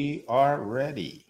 [0.00, 1.24] We are ready.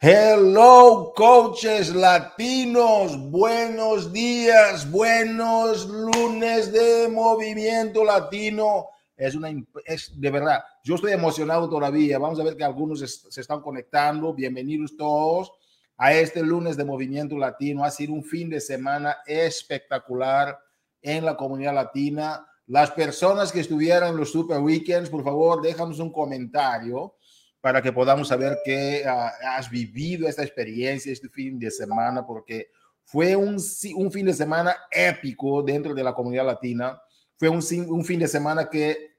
[0.00, 3.16] Hello, coaches latinos.
[3.30, 8.88] Buenos días, buenos lunes de movimiento latino.
[9.16, 9.50] Es una,
[9.84, 12.18] es de verdad, yo estoy emocionado todavía.
[12.18, 14.34] Vamos a ver que algunos se están conectando.
[14.34, 15.52] Bienvenidos todos
[15.98, 17.84] a este lunes de movimiento latino.
[17.84, 20.58] Ha sido un fin de semana espectacular
[21.00, 25.98] en la comunidad latina las personas que estuvieran en los Super Weekends, por favor, déjanos
[25.98, 27.16] un comentario
[27.60, 32.70] para que podamos saber que ah, has vivido esta experiencia este fin de semana, porque
[33.04, 33.56] fue un,
[33.96, 37.00] un, fin de semana épico dentro de la comunidad latina.
[37.36, 39.12] Fue un, un fin de semana que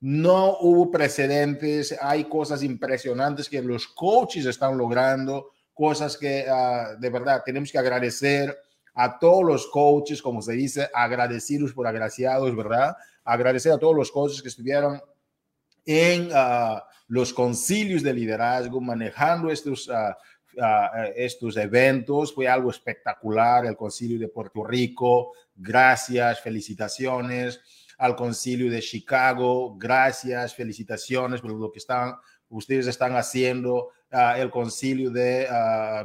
[0.00, 1.96] no hubo precedentes.
[2.00, 7.78] Hay cosas impresionantes que los coaches están logrando, cosas que uh, de verdad tenemos que
[7.78, 8.56] agradecer
[9.00, 12.96] a todos los coaches, como se dice, agradecidos por agraciados, ¿verdad?
[13.22, 15.00] Agradecer a todos los coaches que estuvieron
[15.86, 19.92] en uh, los concilios de liderazgo, manejando estos, uh,
[20.56, 22.34] uh, estos eventos.
[22.34, 25.32] Fue algo espectacular, el concilio de Puerto Rico.
[25.54, 27.60] Gracias, felicitaciones.
[27.98, 32.16] Al concilio de Chicago, gracias, felicitaciones por lo que están,
[32.48, 33.90] ustedes están haciendo.
[34.10, 35.46] el concilio de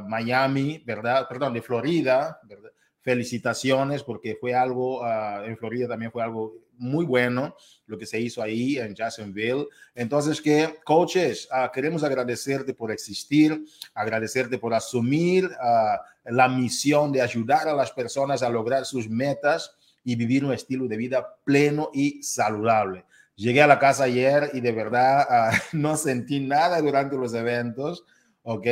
[0.06, 1.26] Miami, ¿verdad?
[1.28, 2.70] Perdón, de Florida, ¿verdad?
[3.04, 7.54] Felicitaciones porque fue algo, uh, en Florida también fue algo muy bueno
[7.86, 9.66] lo que se hizo ahí en Jacksonville.
[9.94, 17.20] Entonces, que coaches, uh, queremos agradecerte por existir, agradecerte por asumir uh, la misión de
[17.20, 21.90] ayudar a las personas a lograr sus metas y vivir un estilo de vida pleno
[21.92, 23.04] y saludable.
[23.36, 28.04] Llegué a la casa ayer y de verdad no sentí nada durante los eventos,
[28.42, 28.66] ¿ok?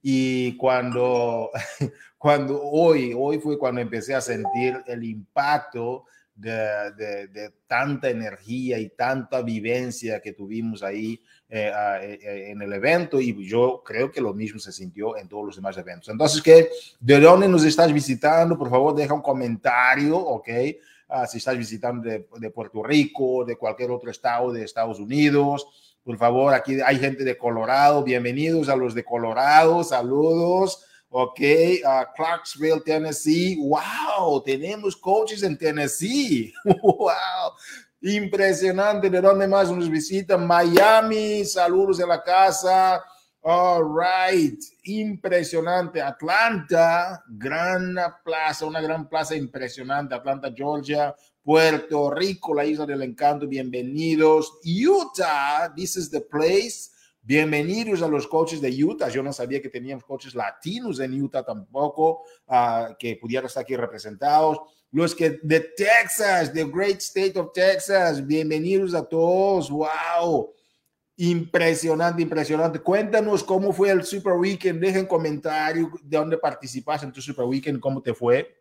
[0.00, 1.50] Y cuando,
[2.26, 6.90] cuando hoy, hoy fue cuando empecé a sentir el impacto de,
[7.32, 11.70] de, tanta energía y tanta vivencia que tuvimos ahí eh,
[12.02, 15.46] eh, eh, en el evento y yo creo que lo mismo se sintió en todos
[15.46, 16.08] los demás eventos.
[16.08, 18.58] Entonces, que ¿de dónde nos estás visitando?
[18.58, 20.48] Por favor, deja un comentario, ¿ok?
[21.08, 25.94] Uh, si estás visitando de, de, Puerto Rico, de cualquier otro estado de Estados Unidos,
[26.02, 28.02] por favor, aquí hay gente de Colorado.
[28.02, 29.84] Bienvenidos a los de Colorado.
[29.84, 30.86] Saludos.
[31.08, 31.40] Ok,
[31.84, 33.56] uh, Clarksville, Tennessee.
[33.56, 36.52] Wow, tenemos coaches en Tennessee.
[36.82, 37.52] Wow,
[38.02, 39.08] impresionante.
[39.08, 40.46] ¿De dónde más nos visitan?
[40.46, 41.44] Miami.
[41.44, 43.02] Saludos de la casa.
[43.42, 46.02] All right, impresionante.
[46.02, 47.94] Atlanta, gran
[48.24, 50.14] plaza, una gran plaza impresionante.
[50.14, 51.14] Atlanta, Georgia.
[51.46, 54.58] Puerto Rico, la isla del encanto, bienvenidos.
[54.64, 56.90] Utah, this is the place.
[57.28, 59.08] Bienvenidos a los coaches de Utah.
[59.08, 63.74] Yo no sabía que teníamos coaches latinos en Utah tampoco, uh, que pudieran estar aquí
[63.74, 64.60] representados.
[64.92, 69.68] Los que de Texas, the great state of Texas, bienvenidos a todos.
[69.68, 70.54] Wow.
[71.16, 72.78] Impresionante, impresionante.
[72.78, 74.80] Cuéntanos cómo fue el Super Weekend.
[74.80, 78.56] Dejen comentario de dónde participaste en tu Super Weekend, cómo te fue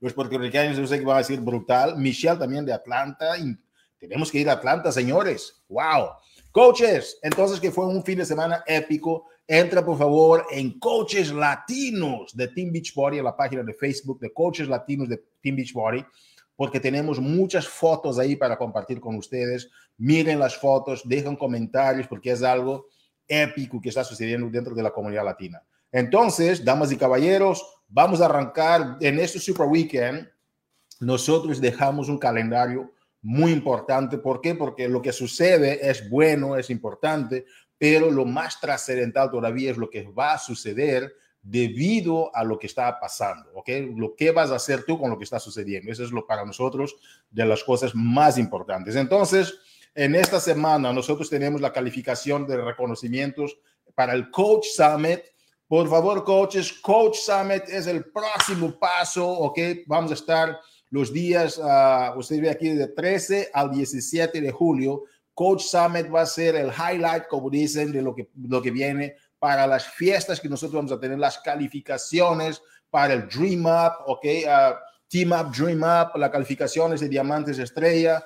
[0.00, 1.96] los puertorriqueños, yo sé que va a decir brutal.
[1.96, 3.36] Michelle también de Atlanta.
[3.98, 5.62] Tenemos que ir a Atlanta, señores.
[5.68, 6.10] Wow.
[6.52, 9.26] Coaches, entonces que fue un fin de semana épico.
[9.46, 14.18] Entra por favor en Coaches Latinos de Team Beach Body, en la página de Facebook
[14.18, 16.04] de Coaches Latinos de Team Beach Body,
[16.56, 19.70] porque tenemos muchas fotos ahí para compartir con ustedes.
[19.96, 22.86] Miren las fotos, dejen comentarios, porque es algo
[23.28, 25.62] épico que está sucediendo dentro de la comunidad latina.
[25.92, 30.28] Entonces, damas y caballeros, vamos a arrancar en este Super Weekend.
[30.98, 32.90] Nosotros dejamos un calendario
[33.22, 34.18] muy importante.
[34.18, 34.54] ¿Por qué?
[34.54, 39.90] Porque lo que sucede es bueno, es importante, pero lo más trascendental todavía es lo
[39.90, 43.68] que va a suceder debido a lo que está pasando, ¿ok?
[43.96, 45.90] Lo que vas a hacer tú con lo que está sucediendo.
[45.90, 46.96] Eso es lo para nosotros
[47.30, 48.94] de las cosas más importantes.
[48.96, 49.58] Entonces,
[49.94, 53.58] en esta semana nosotros tenemos la calificación de reconocimientos
[53.94, 55.20] para el Coach Summit
[55.70, 59.56] por favor, coaches, Coach Summit es el próximo paso, ¿ok?
[59.86, 60.58] Vamos a estar
[60.90, 65.04] los días, uh, usted ve aquí, de 13 al 17 de julio.
[65.34, 69.14] Coach Summit va a ser el highlight, como dicen, de lo que, lo que viene
[69.38, 72.60] para las fiestas que nosotros vamos a tener, las calificaciones
[72.90, 74.24] para el Dream Up, ¿ok?
[74.24, 74.74] Uh,
[75.08, 78.24] Team Up, Dream Up, las calificaciones de Diamantes Estrella.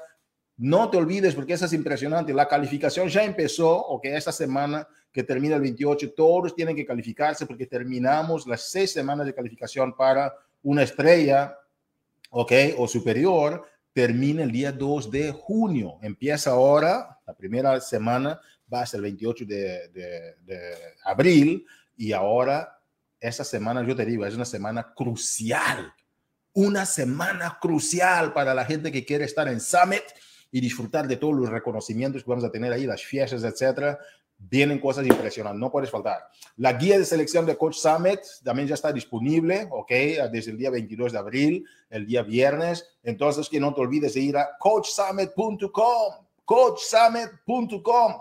[0.56, 2.32] No te olvides porque eso es impresionante.
[2.32, 4.06] La calificación ya empezó, ¿ok?
[4.06, 9.26] Esta semana que termina el 28, todos tienen que calificarse porque terminamos las seis semanas
[9.26, 11.56] de calificación para una estrella,
[12.36, 12.52] ¿ok?
[12.78, 15.98] O superior, termina el día 2 de junio.
[16.02, 18.40] Empieza ahora, la primera semana
[18.72, 20.34] va hasta el 28 de,
[21.04, 21.64] abril
[21.96, 22.76] y ahora,
[23.20, 25.94] esta semana, yo te digo, es una semana crucial.
[26.52, 30.02] Una semana crucial para la gente que quiere estar en Summit
[30.50, 33.98] y disfrutar de todos los reconocimientos que vamos a tener ahí, las fiestas, etcétera
[34.38, 36.28] vienen cosas impresionantes, no puedes faltar.
[36.56, 39.90] La guía de selección de Coach Summit también ya está disponible, ¿ok?
[40.30, 42.86] Desde el día 22 de abril, el día viernes.
[43.02, 48.14] Entonces, que no te olvides de ir a coachsummit.com, coachsummit.com.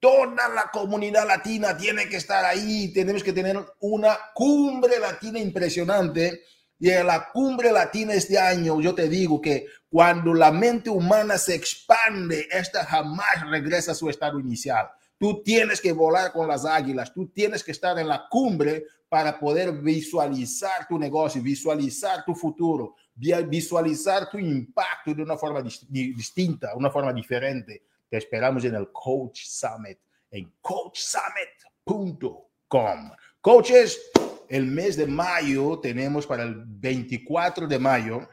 [0.00, 2.92] Toda la comunidad latina tiene que estar ahí.
[2.92, 6.42] Tenemos que tener una cumbre latina impresionante.
[6.78, 11.38] Y en la cumbre latina este año, yo te digo que cuando la mente humana
[11.38, 14.90] se expande, esta jamás regresa a su estado inicial.
[15.18, 19.38] Tú tienes que volar con las águilas, tú tienes que estar en la cumbre para
[19.38, 26.90] poder visualizar tu negocio, visualizar tu futuro, visualizar tu impacto de una forma distinta, una
[26.90, 27.84] forma diferente.
[28.08, 30.00] Te esperamos en el Coach Summit,
[30.30, 33.10] en coachsummit.com.
[33.40, 34.10] Coaches,
[34.48, 38.28] el mes de mayo tenemos para el 24 de mayo,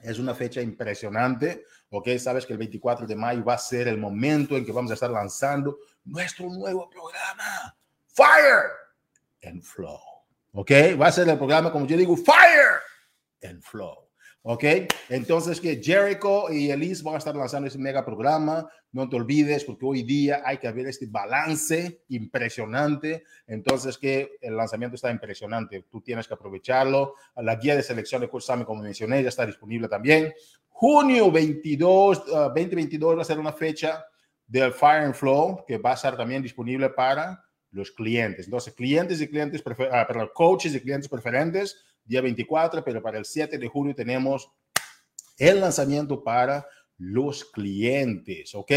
[0.00, 2.08] es una fecha impresionante, ¿ok?
[2.18, 4.94] Sabes que el 24 de mayo va a ser el momento en que vamos a
[4.94, 7.76] estar lanzando nuestro nuevo programa,
[8.06, 8.70] Fire
[9.42, 10.00] and Flow.
[10.52, 10.70] ¿Ok?
[11.00, 12.80] Va a ser el programa, como yo digo, Fire
[13.42, 14.10] and Flow.
[14.42, 14.64] ¿Ok?
[15.10, 18.66] Entonces que Jericho y Elise van a estar lanzando ese mega programa.
[18.90, 23.24] No te olvides porque hoy día hay que ver este balance impresionante.
[23.46, 25.84] Entonces que el lanzamiento está impresionante.
[25.90, 27.16] Tú tienes que aprovecharlo.
[27.36, 30.32] La guía de selección de Summit, como mencioné, ya está disponible también.
[30.68, 34.02] Junio 22, 2022 va a ser una fecha
[34.50, 38.46] del Fire and Flow, que va a estar también disponible para los clientes.
[38.46, 39.62] Entonces, clientes y clientes,
[39.92, 44.50] ah, perdón, coaches y clientes preferentes, día 24, pero para el 7 de julio tenemos
[45.38, 46.66] el lanzamiento para
[46.98, 48.72] los clientes, ¿ok?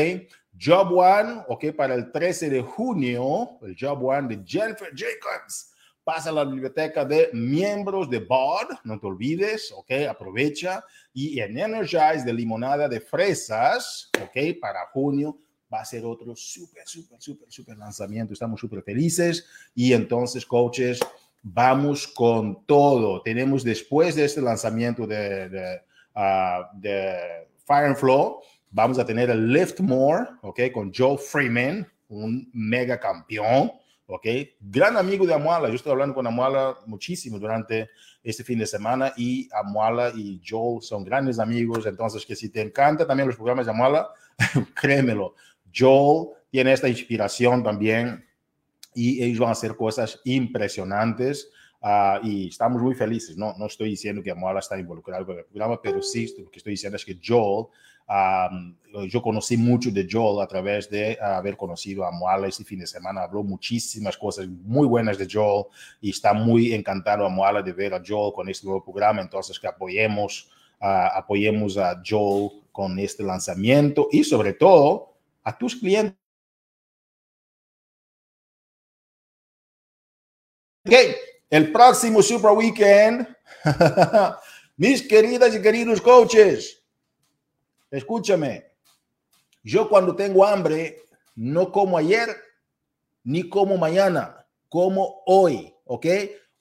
[0.61, 1.71] Job One, ¿ok?
[1.75, 5.71] Para el 13 de junio, el Job One de Jennifer Jacobs
[6.03, 9.91] pasa a la biblioteca de miembros de BOD, no te olvides, ¿ok?
[10.09, 10.85] Aprovecha.
[11.13, 14.59] Y en Energize de limonada de fresas, ¿ok?
[14.61, 15.39] Para junio
[15.73, 18.33] va a ser otro súper, súper, súper, súper lanzamiento.
[18.33, 20.99] Estamos súper felices y entonces, coaches,
[21.41, 23.21] vamos con todo.
[23.21, 25.81] Tenemos después de este lanzamiento de, de,
[26.15, 30.59] ah, de Fire and Flow, vamos a tener el Lift More, ¿ok?
[30.73, 33.71] Con Joe Freeman, un mega campeón,
[34.05, 34.27] ¿ok?
[34.59, 35.69] Gran amigo de Amuala.
[35.69, 37.89] Yo estoy hablando con Amuala muchísimo durante
[38.21, 41.85] este fin de semana y Amuala y Joe son grandes amigos.
[41.85, 44.09] Entonces, que si te encanta también los programas de Amuala,
[44.75, 45.35] créemelo,
[45.75, 48.25] Joel tiene esta inspiración también
[48.93, 51.49] y ellos van a hacer cosas impresionantes
[51.81, 53.35] uh, y estamos muy felices.
[53.37, 56.59] No, no estoy diciendo que Amuala está involucrado con el programa, pero sí lo que
[56.59, 57.67] estoy diciendo es que Joel,
[59.09, 62.87] yo conocí mucho de Joel a través de haber conocido a Amuala este fin de
[62.87, 63.23] semana.
[63.23, 65.65] Habló muchísimas cosas muy buenas de Joel
[66.01, 69.21] y está muy encantado Amuala de ver a Joel con este nuevo programa.
[69.21, 75.12] Entonces, que apoyemos, uh, apoyemos a Joel con este lanzamiento y sobre todo
[75.43, 76.17] a tus clientes.
[80.85, 80.93] Ok,
[81.49, 83.27] el próximo Super Weekend,
[84.77, 86.83] mis queridas y queridos coaches,
[87.89, 88.65] escúchame,
[89.63, 91.03] yo cuando tengo hambre
[91.35, 92.29] no como ayer
[93.23, 96.05] ni como mañana, como hoy, ¿ok?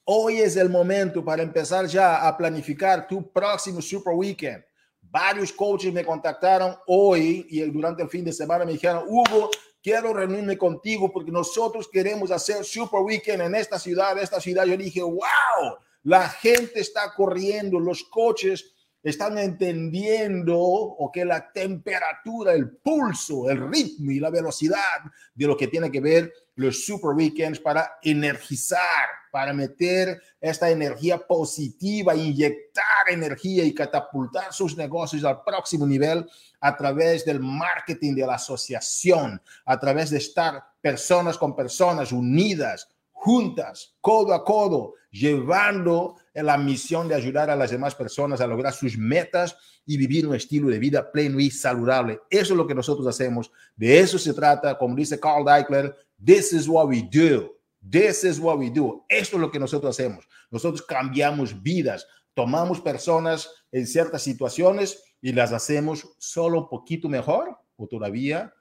[0.05, 4.65] Hoy es el momento para empezar ya a planificar tu próximo Super Weekend.
[5.13, 9.51] Varios coaches me contactaron hoy y durante el fin de semana me dijeron, Hugo,
[9.83, 14.65] quiero reunirme contigo porque nosotros queremos hacer Super Weekend en esta ciudad, esta ciudad.
[14.65, 18.73] Yo dije, wow, la gente está corriendo, los coaches
[19.03, 24.79] están entendiendo o que la temperatura, el pulso, el ritmo y la velocidad
[25.35, 31.19] de lo que tiene que ver los super weekends para energizar, para meter esta energía
[31.19, 36.29] positiva, inyectar energía y catapultar sus negocios al próximo nivel
[36.61, 42.89] a través del marketing de la asociación, a través de estar personas con personas unidas,
[43.11, 48.73] juntas, codo a codo, llevando la misión de ayudar a las demás personas a lograr
[48.73, 52.21] sus metas y vivir un estilo de vida pleno y saludable.
[52.31, 53.51] Eso es lo que nosotros hacemos.
[53.77, 57.55] De eso se trata, como dice Carl Deichler, this is what we do.
[57.89, 59.05] This is what we do.
[59.09, 60.29] Esto es lo que nosotros hacemos.
[60.51, 67.59] Nosotros cambiamos vidas, tomamos personas en ciertas situaciones y las hacemos solo un poquito mejor
[67.77, 68.53] o todavía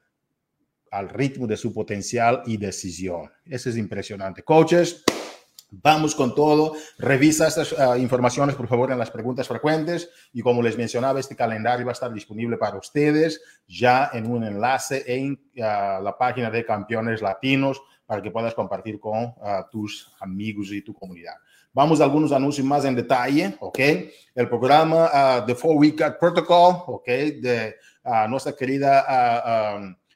[0.91, 3.31] al ritmo de su potencial y decisión.
[3.45, 4.43] Eso es impresionante.
[4.43, 5.03] Coaches,
[5.73, 6.73] Vamos con todo.
[6.97, 10.09] Revisa estas ah, informaciones, por favor, en las preguntas frecuentes.
[10.33, 14.43] Y como les mencionaba, este calendario va a estar disponible para ustedes ya en un
[14.43, 20.13] enlace en ah, la página de Campeones Latinos para que puedas compartir con ah, tus
[20.19, 21.35] amigos y tu comunidad.
[21.71, 23.79] Vamos a algunos anuncios más en detalle, ¿ok?
[24.35, 27.07] El programa The Four Week Protocol, ¿ok?
[27.07, 27.75] De
[28.27, 29.05] nuestra querida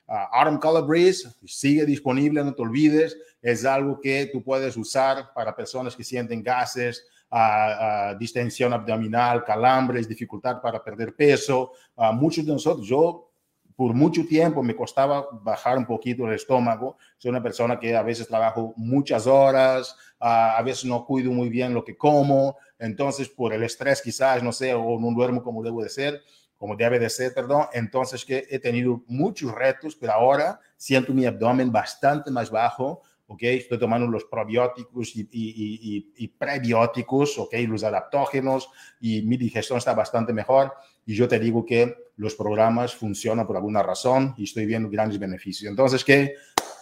[0.07, 3.17] Autumn Color Breeze sigue disponible, no te olvides.
[3.45, 10.07] Es algo que tú puedes usar para personas que sienten gases, uh, distensión abdominal, calambres,
[10.07, 11.73] dificultad para perder peso.
[12.13, 13.29] muchos de nosotros, yo
[13.75, 16.97] por mucho tiempo me costaba bajar un poquito el estómago.
[17.19, 21.71] Soy una persona que a veces trabajo muchas horas, a veces no cuido muy bien
[21.71, 25.83] lo que como, entonces por el estrés quizás, no sé, o no duermo como debo
[25.83, 26.19] de ser,
[26.57, 27.67] como debe de ser, perdón.
[27.73, 33.43] Entonces que he tenido muchos retos, pero ahora siento mi abdomen bastante más bajo, ¿ok?
[33.43, 37.53] Estoy tomando los probióticos y, y, y, y, prebióticos, ¿ok?
[37.67, 40.73] Los adaptógenos y mi digestión está bastante mejor.
[41.05, 45.19] Y yo te digo que los programas funcionan por alguna razón y estoy viendo grandes
[45.19, 45.69] beneficios.
[45.69, 46.33] Entonces, que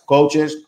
[0.06, 0.68] coaches,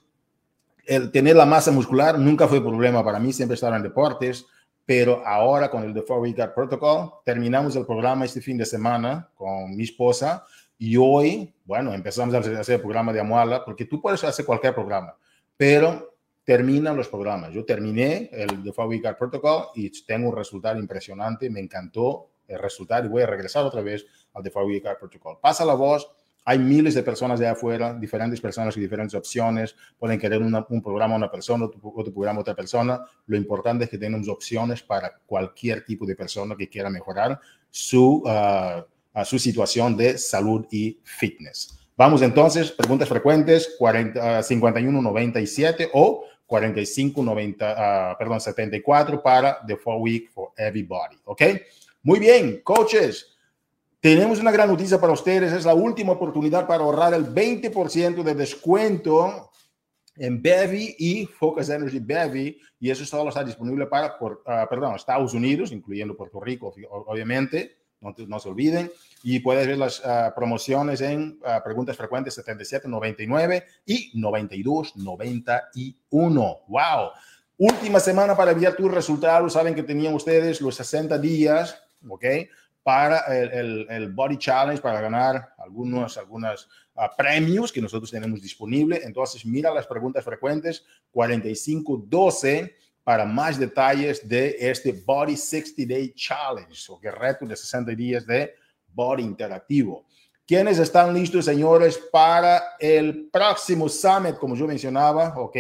[0.86, 4.46] el tener la masa muscular nunca fue problema para mí, siempre estaba en deportes,
[4.86, 9.30] pero ahora con el The Four Week Protocol terminamos el programa este fin de semana
[9.36, 10.46] con mi esposa
[10.78, 14.76] y hoy, bueno, empezamos a hacer el programa de Amuala, porque tú puedes hacer cualquier
[14.76, 15.16] programa,
[15.58, 17.54] pero terminan los programas.
[17.54, 22.60] Yo terminé el The Four Week Protocol y tengo un resultado impresionante, me encantó el
[22.60, 25.40] resultado y voy a regresar otra vez al The Four Week Protocol.
[25.42, 26.08] Pasa la voz,
[26.48, 29.76] hay miles de personas de afuera, diferentes personas y diferentes opciones.
[29.98, 33.04] Pueden querer un programa una persona, otro, programa otra persona.
[33.26, 37.40] Lo importante es que tenemos opciones para cualquier tipo de persona que quiera mejorar
[37.72, 41.85] su, uh, su situación de salud y fitness.
[41.98, 47.72] Vamos entonces, preguntas frecuentes, 40, uh, 5197 o 4590,
[48.14, 51.18] uh, perdón, 74 para The Four Week for Everybody.
[51.24, 51.42] ¿Ok?
[52.04, 53.38] Muy bien, coaches.
[54.02, 55.54] Tenemos una gran noticia para ustedes.
[55.54, 59.52] Es la última oportunidad para ahorrar el 20% de descuento
[60.18, 62.60] en Bevy y Focus Energy Bevy.
[62.78, 67.85] Y eso solo está disponible para, por, uh, perdón, Estados Unidos, incluyendo Puerto Rico, obviamente.
[68.06, 68.92] No, no se olviden.
[69.24, 76.60] Y puedes ver las uh, promociones en uh, preguntas frecuentes 77.99 y 92.91.
[76.68, 77.10] ¡Wow!
[77.58, 79.54] Última semana para enviar tus resultados.
[79.54, 82.26] Saben que tenían ustedes los 60 días, ¿ok?
[82.86, 89.02] para el, el, Body Challenge, para ganar algunos algunos, uh, premios que nosotros tenemos disponible.
[89.04, 96.92] Entonces, mira las preguntas frecuentes 4512 para más detalles de este Body 60 Day Challenge,
[96.92, 98.56] o que reto de 60 días de
[98.88, 100.08] Body Interactivo.
[100.48, 105.36] ¿Quiénes están listos, señores, para el próximo Summit, como yo mencionaba?
[105.38, 105.56] Ok.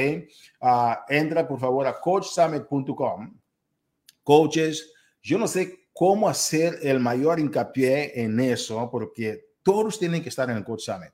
[0.59, 3.39] Uh, entra, por favor, a coachsummit.com.
[4.23, 10.29] Coaches, yo no sé cómo hacer el mayor hincapié en eso, porque todos tienen que
[10.29, 11.13] estar en el Coach Summit.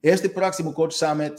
[0.00, 1.34] Este próximo Coach Summit,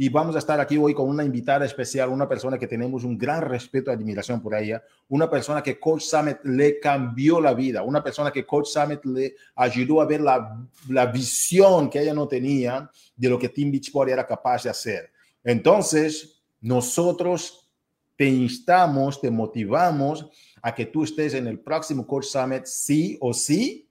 [0.00, 3.18] y vamos a estar aquí hoy con una invitada especial, una persona que tenemos un
[3.18, 7.82] gran respeto y admiración por ella, una persona que Coach Summit le cambió la vida,
[7.82, 12.28] una persona que Coach Summit le ayudó a ver la, la visión que ella no
[12.28, 15.10] tenía de lo que Team Beachbody era capaz de hacer.
[15.42, 17.68] Entonces, nosotros
[18.14, 20.26] te instamos, te motivamos
[20.62, 23.88] a que tú estés en el próximo Coach Summit sí o sí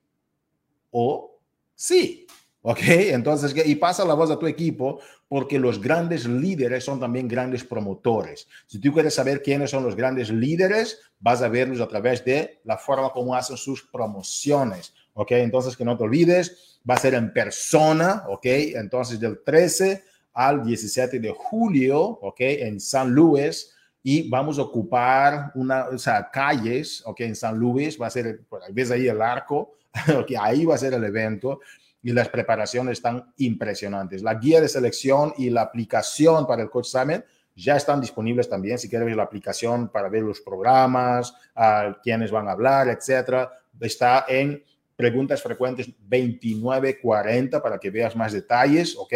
[0.89, 1.37] o
[1.75, 2.25] sí.
[2.69, 2.81] ¿Ok?
[2.83, 7.63] Entonces, y pasa la voz a tu equipo porque los grandes líderes son también grandes
[7.63, 8.45] promotores.
[8.65, 12.59] Si tú quieres saber quiénes son los grandes líderes, vas a verlos a través de
[12.65, 14.93] la forma como hacen sus promociones.
[15.13, 15.31] ¿Ok?
[15.31, 18.25] Entonces, que no te olvides, va a ser en persona.
[18.27, 18.45] ¿Ok?
[18.45, 22.41] Entonces, del 13 al 17 de julio, ¿ok?
[22.41, 27.99] En San Luis y vamos a ocupar una, o sea, calles, ok, en San Luis
[27.99, 29.77] va a ser, ves ahí el arco,
[30.19, 31.59] ok, ahí va a ser el evento
[32.07, 34.23] y las preparaciones están impresionantes.
[34.23, 38.79] La guía de selección y la aplicación para el Coach Summit ya están disponibles también.
[38.79, 43.51] Si quieres ver la aplicación para ver los programas, a quiénes van a hablar, etcétera,
[43.81, 44.63] está en
[44.95, 49.13] preguntas frecuentes 2940 para que veas más detalles, ¿ok?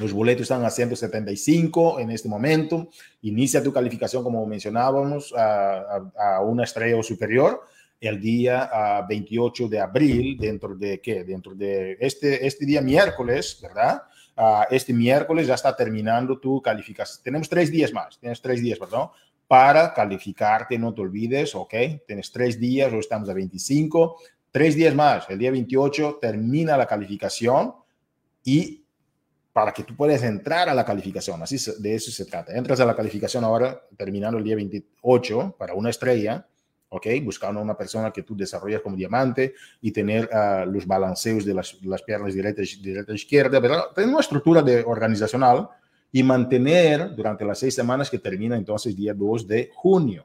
[0.00, 2.88] Los boletos están a 175 en este momento.
[3.22, 7.62] Inicia tu calificación, como mencionábamos, a, una estrella o superior
[8.00, 8.70] el día
[9.08, 11.24] 28 de abril, dentro de qué?
[11.24, 14.02] Dentro de este, este día miércoles, ¿verdad?
[14.70, 17.22] este miércoles ya está terminando tu calificación.
[17.22, 19.10] Tenemos tres días más, tienes tres días, perdón,
[19.46, 21.74] para calificarte, no te olvides, ¿ok?
[22.06, 24.16] Tienes tres días, hoy estamos a 25,
[24.50, 27.74] tres días más, el día 28 termina la calificación
[28.42, 28.84] y
[29.52, 31.40] para que tú puedas entrar a la calificación.
[31.40, 32.56] Así de eso se trata.
[32.56, 36.48] Entras a la calificación ahora, terminando el día 28, para una estrella,
[36.94, 37.06] ¿ok?
[37.22, 42.02] Buscando una persona que tú desarrollas como diamante y tener uh, los balanceos de las,
[42.06, 43.86] piernas derecha, derecha izquierda, ¿verdad?
[43.94, 45.68] Tener una estructura de organizacional
[46.12, 50.24] y mantener durante las seis semanas que termina entonces día 2 de junio.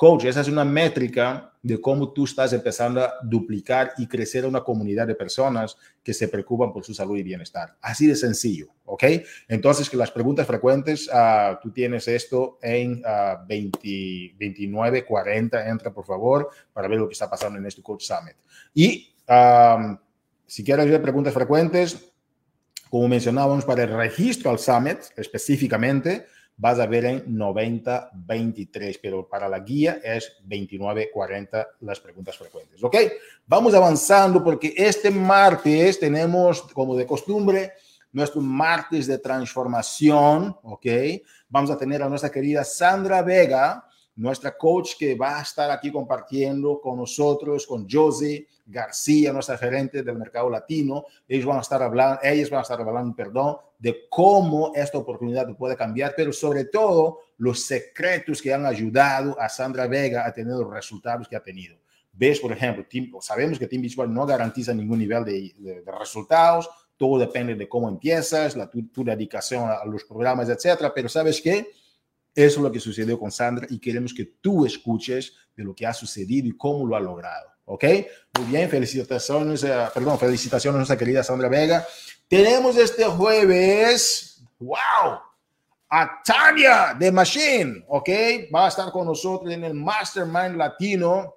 [0.00, 4.62] Coach, esa es una métrica de cómo tú estás empezando a duplicar y crecer una
[4.62, 7.76] comunidad de personas que se preocupan por su salud y bienestar.
[7.82, 9.04] Así de sencillo, ¿ok?
[9.46, 15.92] Entonces, que las preguntas frecuentes, uh, tú tienes esto en uh, 20, 29, 40, entra
[15.92, 18.36] por favor para ver lo que está pasando en este Coach Summit.
[18.72, 19.98] Y um,
[20.46, 22.10] si quieres ver preguntas frecuentes,
[22.88, 26.24] como mencionábamos para el registro al Summit específicamente,
[26.60, 32.84] vas a ver en 90-23, pero para la guía es 29-40 las preguntas frecuentes.
[32.84, 32.96] ¿Ok?
[33.46, 37.72] Vamos avanzando porque este martes tenemos, como de costumbre,
[38.12, 40.54] nuestro martes de transformación.
[40.62, 40.86] ¿Ok?
[41.48, 43.82] Vamos a tener a nuestra querida Sandra Vega
[44.16, 50.02] nuestra coach que va a estar aquí compartiendo con nosotros, con Josie García, nuestra gerente
[50.02, 51.04] del mercado latino.
[51.26, 55.48] Ellos van a estar hablando, ellos van a estar hablando, perdón, de cómo esta oportunidad
[55.56, 60.54] puede cambiar, pero sobre todo los secretos que han ayudado a Sandra Vega a tener
[60.54, 61.76] los resultados que ha tenido.
[62.12, 62.84] Ves, por ejemplo,
[63.20, 67.88] sabemos que Team Beachball no garantiza ningún nivel de, de, resultados, todo depende de cómo
[67.88, 71.70] empiezas, la, tu, tu dedicación a los programas, etcétera, pero ¿sabes qué?
[72.34, 75.86] Eso es lo que sucedió con Sandra y queremos que tú escuches de lo que
[75.86, 77.50] ha sucedido y cómo lo ha logrado.
[77.64, 77.84] ¿Ok?
[78.38, 81.86] Muy bien, felicitaciones, perdón, felicitaciones a nuestra querida Sandra Vega.
[82.26, 85.20] Tenemos este jueves, wow,
[85.88, 88.08] a Tania de Machine, ¿ok?
[88.54, 91.34] Va a estar con nosotros en el Mastermind Latino.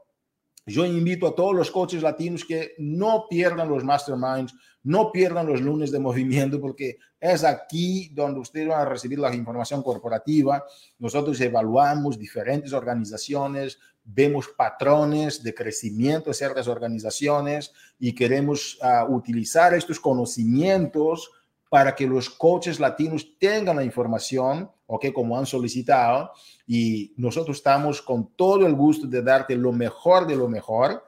[0.65, 4.53] Yo invito a todos los coaches latinos que no pierdan los Masterminds
[4.83, 9.33] no pierdan los lunes de movimiento porque es aquí donde ustedes van a recibir la
[9.33, 10.63] información corporativa.
[10.99, 19.73] Nosotros evaluamos diferentes organizaciones, vemos patrones de crecimiento de ciertas organizaciones y queremos uh, utilizar
[19.73, 21.31] estos conocimientos
[21.73, 25.07] para que los coaches latinos tengan la información, ¿ok?
[25.11, 26.29] Como han solicitado.
[26.67, 31.01] Y nosotros estamos con todo el gusto de darte lo mejor de lo mejor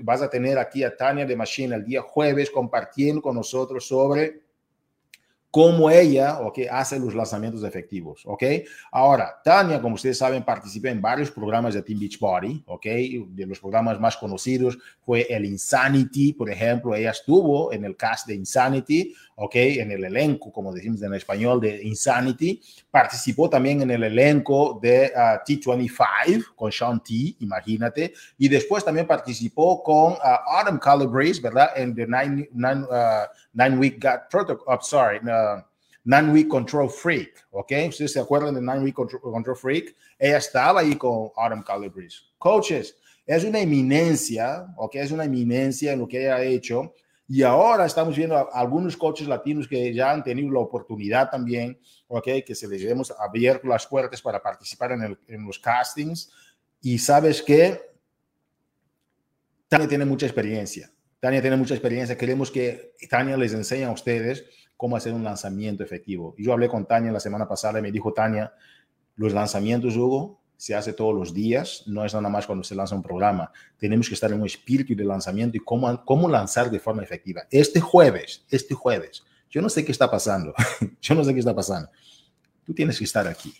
[0.00, 4.42] Vas a tener aquí a Tania de Machine el día jueves compartiendo con nosotros sobre
[5.50, 8.22] cómo ella okay, hace los lanzamientos efectivos.
[8.26, 8.42] ¿ok?
[8.90, 12.64] Ahora, Tania, como ustedes saben, participa en varios programas de Team Beachbody.
[12.66, 12.84] ¿ok?
[13.28, 16.96] De los programas más conocidos fue el Insanity, por ejemplo.
[16.96, 19.54] Ella estuvo en el cast de Insanity, ¿ok?
[19.54, 22.60] En el elenco, como decimos en español, de Insanity.
[22.90, 28.12] Participó también en el elenco de uh, T25 con Sean T, imagínate.
[28.36, 31.70] Y después también participó con uh, Autumn Calabrese, ¿verdad?
[31.76, 35.20] En The Nine, nine, uh, nine Week Gut Protocol, oh, sorry,
[36.04, 37.72] Nine Week Control Freak, ¿ok?
[37.88, 39.94] Ustedes se acuerdan de Nine Week Control, Control Freak.
[40.18, 42.18] Ella estaba ahí con Autumn Calabrese.
[42.38, 44.96] Coaches, es una eminencia, ¿ok?
[44.96, 46.94] Es una eminencia en lo que ella ha hecho.
[47.28, 51.78] Y ahora estamos viendo a algunos coaches latinos que ya han tenido la oportunidad también,
[52.06, 52.26] ¿ok?
[52.46, 56.32] Que se les hemos abierto las puertas para participar en, en los castings.
[56.80, 57.82] Y sabes que
[59.68, 60.90] Tania tiene mucha experiencia.
[61.20, 62.16] Tania tiene mucha experiencia.
[62.16, 64.46] Queremos que Tania les enseñe a ustedes
[64.78, 66.34] cómo hacer un lanzamiento efectivo.
[66.38, 68.54] Yo hablé con Tania la semana pasada y me dijo, Tania,
[69.16, 72.96] los lanzamientos, Hugo, se hace todos los días, no es nada más cuando se lanza
[72.96, 73.52] un programa.
[73.78, 77.42] Tenemos que estar en un espíritu de lanzamiento y cómo, cómo lanzar de forma efectiva.
[77.48, 80.52] Este jueves, este jueves, yo no sé qué está pasando,
[81.00, 81.88] yo no sé qué está pasando.
[82.64, 83.54] Tú tienes que estar aquí.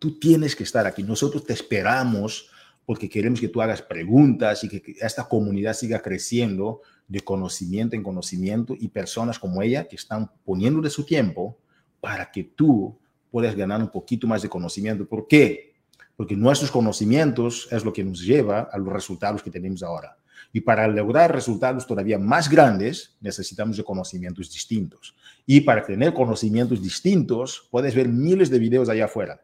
[0.00, 1.04] Tú tienes que estar aquí.
[1.04, 2.50] Nosotros te esperamos
[2.84, 8.02] porque queremos que tú hagas preguntas y que esta comunidad siga creciendo de conocimiento en
[8.02, 11.56] conocimiento y personas como ella que están poniendo de su tiempo
[12.00, 12.98] para que tú
[13.30, 15.08] puedas ganar un poquito más de conocimiento.
[15.08, 15.73] ¿Por qué?
[16.16, 20.16] Porque nuestros conocimientos es lo que nos lleva a los resultados que tenemos ahora.
[20.52, 25.16] Y para lograr resultados todavía más grandes, necesitamos de conocimientos distintos.
[25.46, 29.42] Y para tener conocimientos distintos, puedes ver miles de videos allá afuera.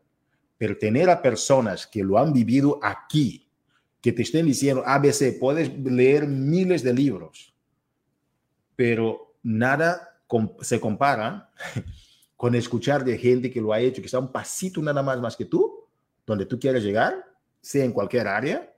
[0.56, 3.48] Pero tener a personas que lo han vivido aquí,
[4.00, 7.54] que te estén diciendo ABC, puedes leer miles de libros,
[8.76, 10.22] pero nada
[10.60, 11.50] se compara
[12.36, 15.36] con escuchar de gente que lo ha hecho, que está un pasito nada más más
[15.36, 15.79] que tú,
[16.30, 17.24] donde tú quieres llegar,
[17.60, 18.72] sea en cualquier área,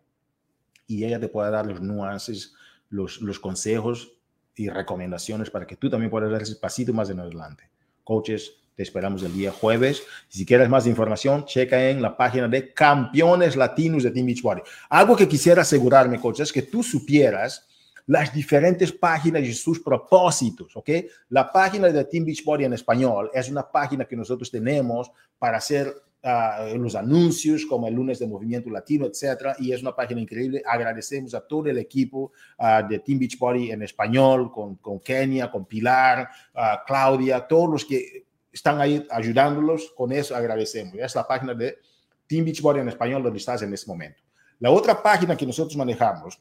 [0.87, 2.55] y ella te pueda dar los nuances,
[2.89, 4.13] los, los consejos
[4.57, 7.69] y recomendaciones para que tú también puedas dar ese pasito más en adelante.
[8.05, 10.03] Coaches, te esperamos el día jueves.
[10.29, 14.63] Si quieres más información, checa en la página de Campeones Latinos de Team Beachbody.
[14.89, 17.69] Algo que quisiera asegurarme, coaches, es que tú supieras
[18.07, 20.89] las diferentes páginas y sus propósitos, ¿ok?
[21.29, 25.95] La página de Team Beachbody en español es una página que nosotros tenemos para hacer
[26.23, 30.63] uh, los anuncios como el lunes de Movimiento Latino, etcétera, y es una página increíble.
[30.67, 35.67] Agradecemos a todo el equipo uh, de Team Beachbody en español, con, con Kenia, con
[35.67, 40.95] Pilar, uh, Claudia, todos los que están ahí ayudándolos, con eso agradecemos.
[40.99, 41.79] Es la página de
[42.27, 44.23] Team Beachbody en español donde estás en este momento.
[44.59, 46.39] La otra página que nosotros manejamos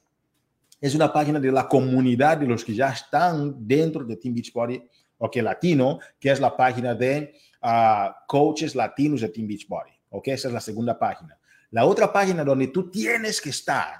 [0.80, 4.82] es una página de la comunidad de los que ya están dentro de Team Beachbody,
[5.20, 10.48] ok, latino, que es la página de ah, coaches latinos de Team Beachbody, ok, esa
[10.48, 11.38] es la segunda página.
[11.72, 14.00] La otra página donde tú tienes que estar,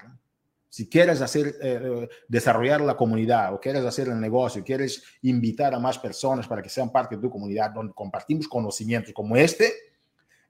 [0.68, 5.78] si quieres hacer, eh, desarrollar la comunidad o quieres hacer el negocio, quieres invitar a
[5.78, 9.72] más personas para que sean parte de tu comunidad, donde compartimos conocimientos como este,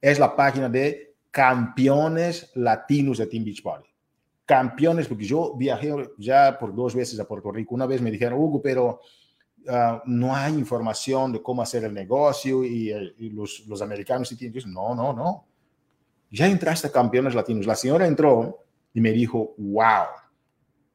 [0.00, 3.92] es la página de campeones latinos de Team Beachbody
[4.44, 7.74] campeones, porque yo viajé ya por dos veces a Puerto Rico.
[7.74, 9.00] Una vez me dijeron, Hugo, pero
[9.68, 14.36] ah, no hay información de cómo hacer el negocio y, eh, los, los, americanos sí
[14.36, 14.72] tienen.
[14.72, 15.46] no, no, no.
[16.30, 17.66] Ya entraste a campeones latinos.
[17.66, 20.06] La señora entró y me dijo, wow.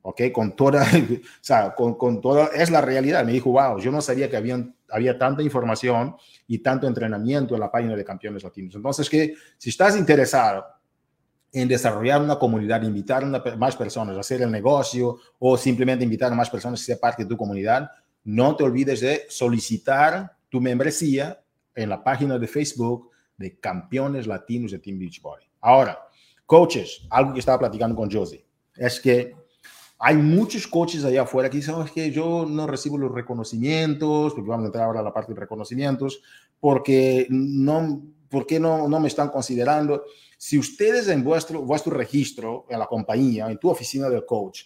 [0.01, 0.21] ¿Ok?
[0.33, 3.23] Con toda, o sea, con, con toda, es la realidad.
[3.23, 6.15] Me dijo, wow, yo no sabía que habían, había tanta información
[6.47, 8.75] y tanto entrenamiento en la página de campeones latinos.
[8.75, 10.65] Entonces, que si estás interesado
[11.51, 16.31] en desarrollar una comunidad, invitar a más personas a hacer el negocio o simplemente invitar
[16.31, 17.89] a más personas a ser parte de tu comunidad,
[18.27, 21.41] no te olvides de solicitar tu membresía
[21.73, 25.45] en la página de Facebook de Campeones Latinos de Team Beachbody.
[25.61, 25.97] Ahora,
[26.45, 29.33] coaches, algo que estaba platicando con Josie, es que
[29.97, 34.33] hay muchos coaches allá afuera que dicen, oh, es que yo no recibo los reconocimientos,
[34.33, 36.21] porque vamos a entrar ahora a la parte de reconocimientos,
[36.59, 40.03] porque no, ¿por qué no, no me están considerando?
[40.37, 44.63] Si ustedes en vuestro, vuestro registro, en la compañía, en tu oficina del coach,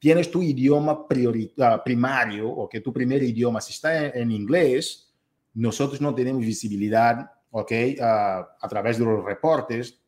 [0.00, 5.12] tienes tu idioma primario o que tu primer idioma, si está en, inglés,
[5.54, 7.72] nosotros no tenemos visibilidad, ¿ok?
[8.00, 10.00] Ah, a través de los reportes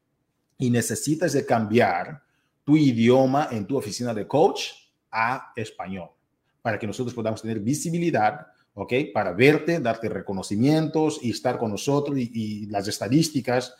[0.58, 2.22] y necesitas de cambiar
[2.64, 4.70] tu idioma en tu oficina de coach
[5.10, 6.10] a español
[6.60, 8.92] para que nosotros podamos tener visibilidad, ¿ok?
[9.12, 13.74] Para verte, darte reconocimientos y estar con nosotros y, y las estadísticas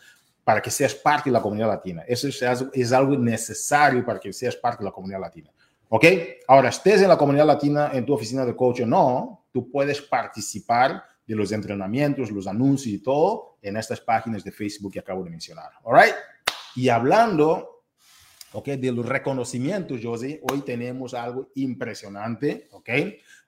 [0.45, 2.03] para que seas parte de la comunidad latina.
[2.07, 5.51] Eso es, algo necesario para que seas parte de la comunidad latina.
[5.95, 6.07] ¿Ok?
[6.49, 10.01] Ahora, estés en la comunidad latina, en tu oficina de coach o no, tú puedes
[10.01, 15.23] participar de los entrenamientos, los anuncios y todo en estas páginas de Facebook que acabo
[15.23, 15.71] de mencionar.
[15.83, 16.15] ¿All right?
[16.77, 17.85] Y hablando,
[18.53, 18.69] ¿ok?
[18.69, 22.89] De los reconocimientos, Josie, hoy tenemos algo impresionante, ¿ok?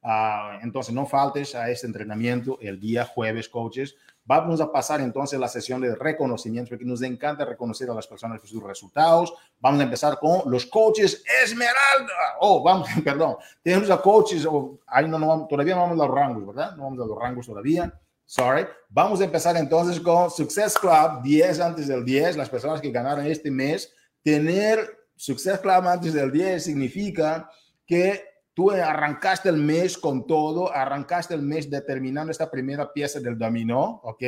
[0.06, 3.96] Ah, entonces, no faltes a este entrenamiento el día jueves, coaches.
[4.26, 8.06] Vamos a pasar entonces a la sesión de reconocimiento, porque nos encanta reconocer a las
[8.06, 9.32] personas por sus resultados.
[9.60, 12.12] Vamos a empezar con los coaches Esmeralda.
[12.40, 13.36] Oh, vamos, perdón.
[13.62, 16.76] Tenemos a coaches, oh, ahí no, no, todavía no vamos a los rangos, ¿verdad?
[16.76, 17.92] No vamos a los rangos todavía.
[18.26, 18.66] Sorry.
[18.90, 22.36] Vamos a empezar entonces con Success Club 10 antes del 10.
[22.36, 23.94] Las personas que ganaron este mes.
[24.22, 27.50] Tener Success Club antes del 10 significa
[27.86, 33.36] que Tú arrancaste el mes con todo, arrancaste el mes determinando esta primera pieza del
[33.36, 34.22] dominó, ¿ok?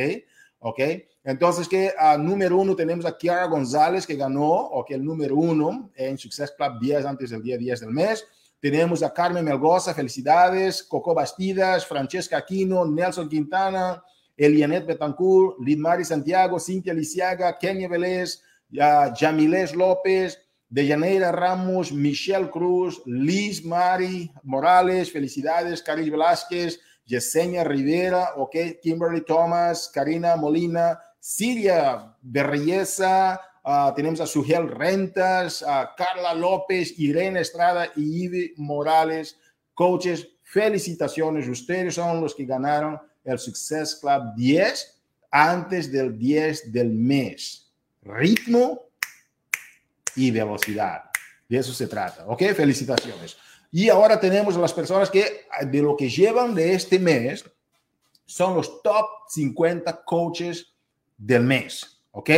[0.58, 0.80] ¿Ok?
[1.22, 5.90] Entonces, que a número uno tenemos a Kiara González, que ganó, ok, el número uno
[5.94, 8.26] en Success Club 10 antes del día 10 del mes.
[8.58, 14.02] Tenemos a Carmen Melgoza, felicidades, Coco Bastidas, Francesca Aquino, Nelson Quintana,
[14.36, 23.64] Elianet Betancourt, Lidmari Santiago, Cintia Lisiaga, Kenia Vélez, Yamiles López, Deyaneira Ramos, Michelle Cruz, Liz
[23.64, 33.94] Mari Morales, felicidades, Caril Velázquez, Yesenia Rivera, ok, Kimberly Thomas, Karina Molina, Siria Berriesa, uh,
[33.94, 39.38] tenemos a Sugel Rentas, a Carla López, Irene Estrada y Ivy Morales.
[39.74, 46.90] Coaches, felicitaciones, ustedes son los que ganaron el Success Club 10 antes del 10 del
[46.92, 47.70] mes.
[48.02, 48.85] Ritmo
[50.16, 51.02] y velocidad.
[51.48, 52.26] De eso se trata.
[52.26, 52.42] ¿Ok?
[52.54, 53.36] Felicitaciones.
[53.70, 57.44] Y ahora tenemos a las personas que de lo que llevan de este mes
[58.24, 60.72] son los top 50 coaches
[61.16, 62.00] del mes.
[62.12, 62.30] ¿Ok?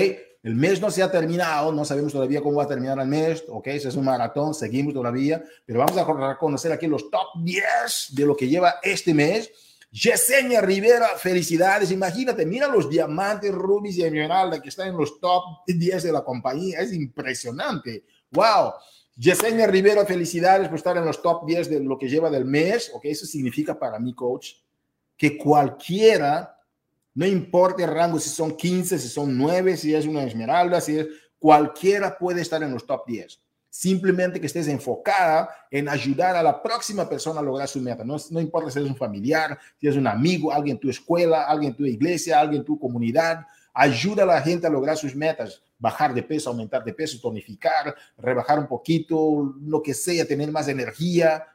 [0.43, 3.45] El mes no se ha terminado, no sabemos todavía cómo va a terminar el mes,
[3.49, 7.65] ok, ese es un maratón, seguimos todavía, pero vamos a reconocer aquí los top 10
[8.13, 9.51] de lo que lleva este mes.
[9.91, 15.63] Yesenia Rivera, felicidades, imagínate, mira los diamantes, rubis y esmeralda que están en los top
[15.67, 18.73] 10 de la compañía, es impresionante, wow.
[19.17, 22.91] Yesenia Rivera, felicidades por estar en los top 10 de lo que lleva del mes,
[22.95, 24.53] ok, eso significa para mí, coach,
[25.17, 26.55] que cualquiera
[27.19, 31.01] no importa el rango, si son 15, si son 9, si es una esmeralda, si
[31.01, 33.41] es cualquiera puede estar en los top 10.
[33.79, 38.03] Simplemente que estés enfocada en ayudar a la próxima persona a lograr su meta.
[38.03, 41.45] No, no importa si es un familiar, si es un amigo, alguien en tu escuela,
[41.45, 43.47] alguien en tu iglesia, alguien en tu comunidad.
[43.73, 45.63] Ayuda a la gente a lograr sus metas.
[45.79, 50.67] Bajar de peso, aumentar de peso, tonificar, rebajar un poquito, lo que sea, tener más
[50.67, 51.47] energía.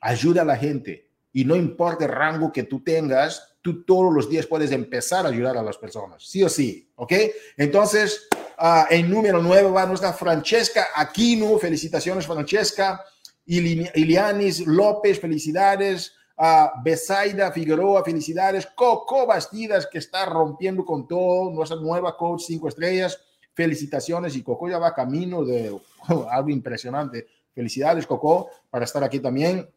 [0.00, 1.08] Ayuda a la gente.
[1.32, 5.30] Y no importa el rango que tú tengas, tú todos los días puedes empezar a
[5.30, 7.12] ayudar a las personas, sí o sí, ¿ok?
[7.56, 11.58] Entonces, Uh, en número 9 va nuestra Francesca Aquino.
[11.58, 13.04] Felicitaciones, Francesca.
[13.46, 16.12] Ilianis López, felicidades.
[16.36, 18.66] Uh, Besaida Figueroa, felicidades.
[18.74, 21.50] Coco Bastidas, que está rompiendo con todo.
[21.50, 23.20] Nuestra nueva coach 5 estrellas.
[23.52, 24.36] Felicitaciones.
[24.36, 25.76] Y Coco ya va camino de
[26.30, 27.26] algo impresionante.
[27.54, 29.68] Felicidades, Coco, para estar aquí también.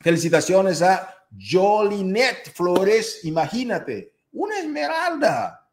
[0.00, 3.24] Felicitaciones a Jolinet Flores.
[3.24, 5.65] Imagínate, una esmeralda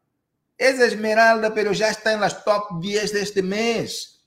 [0.56, 4.26] es Esmeralda, pero ya está en las top 10 de este mes.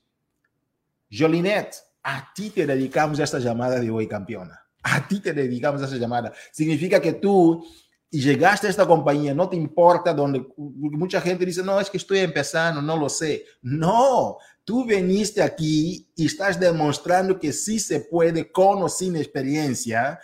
[1.10, 4.60] Jolinet, a ti te dedicamos esta llamada de hoy, campeona.
[4.82, 6.32] A ti te dedicamos esta llamada.
[6.52, 7.64] Significa que tú
[8.10, 12.20] llegaste a esta compañía, no te importa donde mucha gente dice, no, es que estoy
[12.20, 13.44] empezando, no lo sé.
[13.62, 20.18] No, tú viniste aquí y estás demostrando que sí se puede con o sin experiencia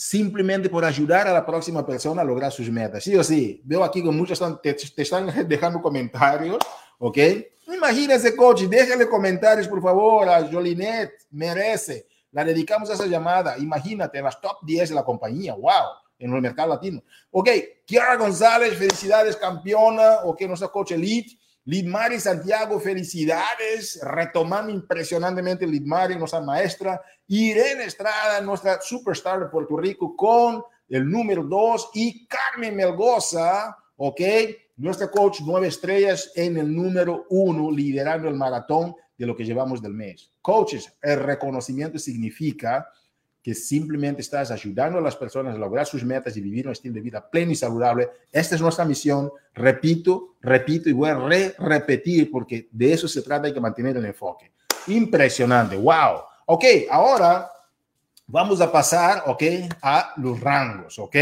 [0.00, 3.04] simplemente por ayudar a la próxima persona a lograr sus metas.
[3.04, 6.56] Sí o sí, veo aquí que muchos te, están dejando comentarios,
[6.98, 7.18] ¿ok?
[7.74, 12.06] Imagínese, coach, déjale comentarios, por favor, a Jolinet, merece.
[12.32, 13.58] La dedicamos a esa llamada.
[13.58, 17.02] Imagínate, en las top 10 de la compañía, wow, en el mercado latino.
[17.30, 17.50] Ok,
[17.84, 21.38] Kiara González, felicidades, campeona, ok, nuestra coach elite.
[21.64, 27.00] Lidmari Santiago, felicidades, retomando impresionantemente Lidmari, nuestra maestra.
[27.28, 31.90] Irene Estrada, nuestra superstar de Puerto Rico, con el número dos.
[31.94, 34.20] Y Carmen Melgoza, ok,
[34.76, 39.82] nuestra coach nueve estrellas en el número uno, liderando el maratón de lo que llevamos
[39.82, 40.32] del mes.
[40.40, 42.88] Coaches, el reconocimiento significa
[43.42, 46.94] que simplemente estás ayudando a las personas a lograr sus metas y vivir un estilo
[46.94, 48.08] de vida pleno y saludable.
[48.30, 49.30] Esta es nuestra misión.
[49.54, 53.96] Repito, repito y voy a re repetir porque de eso se trata, hay que mantener
[53.96, 54.52] el enfoque.
[54.88, 56.22] Impresionante, wow.
[56.46, 57.50] Ok, ahora
[58.26, 59.42] vamos a pasar, ok,
[59.82, 61.16] a los rangos, ok.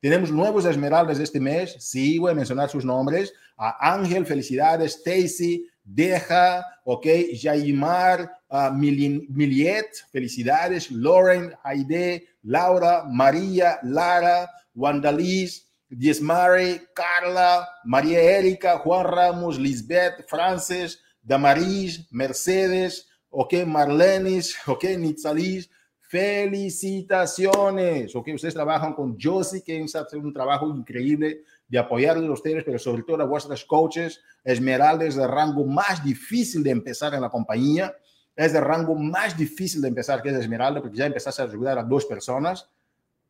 [0.00, 3.32] Tenemos nuevos esmeraldas este mes, sí, voy a mencionar sus nombres.
[3.56, 7.06] A Ángel, felicidades, Stacy, Deja, ok,
[7.38, 19.06] Jaimar, uh, Miliet, felicidades, Lauren, Aide, Laura, María, Lara, Wandaliz, Diezmare, Carla, María Erika, Juan
[19.06, 29.64] Ramos, Lisbeth, Frances, Damaris, Mercedes, ok, Marlenis, ok, Nitzalis, felicitaciones, ok, ustedes trabajan con Josie,
[29.64, 34.20] que hace un trabajo increíble de apoyar a ustedes, pero sobre todo a vuestras coaches.
[34.44, 37.92] Esmeralda es el rango más difícil de empezar en la compañía.
[38.36, 41.78] Es el rango más difícil de empezar, que es Esmeralda, porque ya empezaste a ayudar
[41.78, 42.68] a dos personas.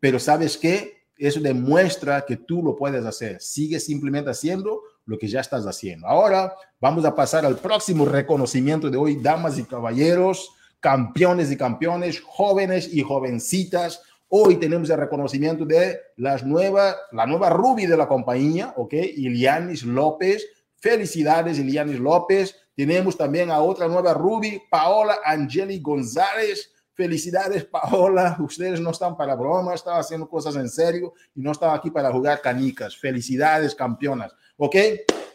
[0.00, 1.04] Pero ¿sabes qué?
[1.16, 3.40] Eso demuestra que tú lo puedes hacer.
[3.40, 6.06] Sigue simplemente haciendo lo que ya estás haciendo.
[6.06, 12.20] Ahora vamos a pasar al próximo reconocimiento de hoy, damas y caballeros, campeones y campeones,
[12.20, 14.02] jóvenes y jovencitas
[14.36, 18.92] Hoy tenemos el reconocimiento de las nuevas, la nueva Ruby de la compañía, ¿ok?
[18.94, 20.44] Ilianis López.
[20.80, 22.56] Felicidades, Ilianis López.
[22.76, 26.70] Tenemos también a otra nueva Ruby, Paola Angeli González.
[26.94, 28.36] Felicidades, Paola.
[28.40, 32.12] Ustedes no están para broma, están haciendo cosas en serio y no están aquí para
[32.12, 32.96] jugar canicas.
[32.96, 34.32] Felicidades, campeonas.
[34.56, 34.76] ¿Ok?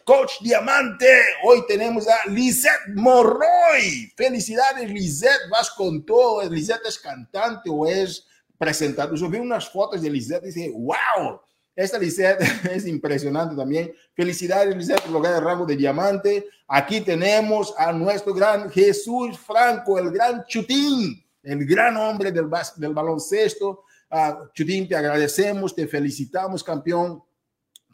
[0.06, 1.06] Coach Diamante,
[1.44, 4.12] hoy tenemos a Lisette Morroy.
[4.18, 5.50] Felicidades, Lisette.
[5.52, 6.50] Vas con todo.
[6.50, 8.26] Lisette es cantante o es
[8.58, 9.16] presentado.
[9.16, 11.40] Yo vi unas fotos de Lisette y dije, wow,
[11.80, 13.94] esta Lisette es impresionante también.
[14.14, 16.46] Felicidades, Lisette, por lograr el rango de diamante.
[16.68, 22.94] Aquí tenemos a nuestro gran Jesús Franco, el gran Chutín, el gran hombre del, del
[22.94, 23.86] baloncesto.
[24.12, 27.24] Uh, Chutín, te agradecemos, te felicitamos, campeón.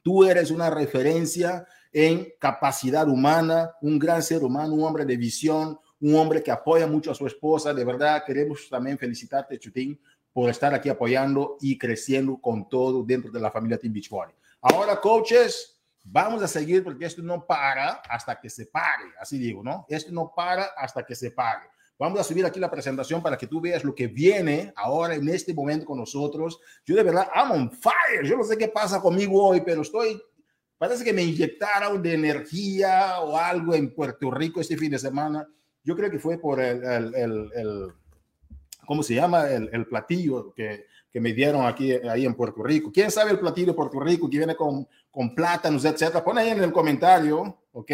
[0.04, 5.80] Tú eres una referencia en capacidad humana, un gran ser humano, un hombre de visión,
[6.00, 7.72] un hombre que apoya mucho a su esposa.
[7.72, 10.00] De verdad, queremos también felicitarte, Chutín,
[10.36, 14.34] por estar aquí apoyando y creciendo con todo dentro de la familia Team Beachbody.
[14.60, 19.64] Ahora, coaches, vamos a seguir porque esto no para hasta que se pare, así digo,
[19.64, 19.86] ¿no?
[19.88, 21.70] Esto no para hasta que se pare.
[21.98, 25.30] Vamos a subir aquí la presentación para que tú veas lo que viene ahora en
[25.30, 26.60] este momento con nosotros.
[26.86, 28.26] Yo de verdad, I'm on fire.
[28.26, 30.22] Yo no sé qué pasa conmigo hoy, pero estoy,
[30.78, 35.48] parece que me inyectaron de energía o algo en Puerto Rico este fin de semana.
[35.82, 37.94] Yo creo que fue por el, el, el
[38.86, 39.50] ¿cómo se llama?
[39.50, 42.92] El, platillo que, que, me dieron aquí ahí en Puerto Rico.
[42.92, 46.24] ¿Quién sabe el platillo de Puerto Rico que viene con, con plátanos, etcétera?
[46.24, 47.92] Pon ahí en el comentario, ¿ok?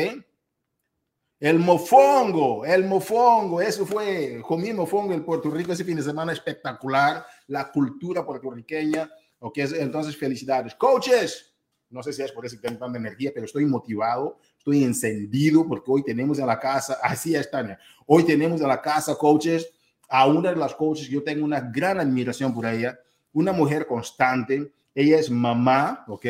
[1.41, 6.33] El mofongo, el mofongo, eso fue, comí mofongo en Puerto Rico ese fin de semana
[6.33, 9.57] espectacular, la cultura puertorriqueña, ¿ok?
[9.57, 10.75] Entonces, felicidades.
[10.75, 11.51] Coaches,
[11.89, 15.67] no sé si es por eso que tengo tanta energía, pero estoy motivado, estoy encendido
[15.67, 19.73] porque hoy tenemos en la casa, así es, Tania, hoy tenemos en la casa, coaches,
[20.13, 22.99] a una de las coaches yo tengo una gran admiración por ella,
[23.31, 26.25] una mujer constante, ella es mamá, ¿ok?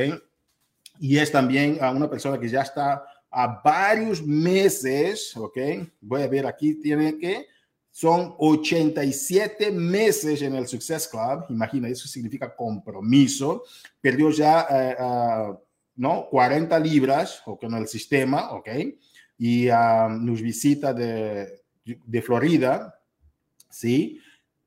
[0.99, 5.57] Y es también a una persona que ya está a varios meses, ¿ok?
[5.99, 7.47] Voy a ver aquí, tiene que,
[7.89, 13.63] son 87 meses en el Success Club, imagina, eso significa compromiso,
[13.99, 15.57] perdió ya, eh, ah,
[15.95, 16.27] ¿no?
[16.29, 17.63] 40 libras, ¿ok?
[17.63, 18.69] En el sistema, ¿ok?
[19.39, 23.00] Y ah, nos visita de, de Florida,
[23.71, 24.19] ¿sí?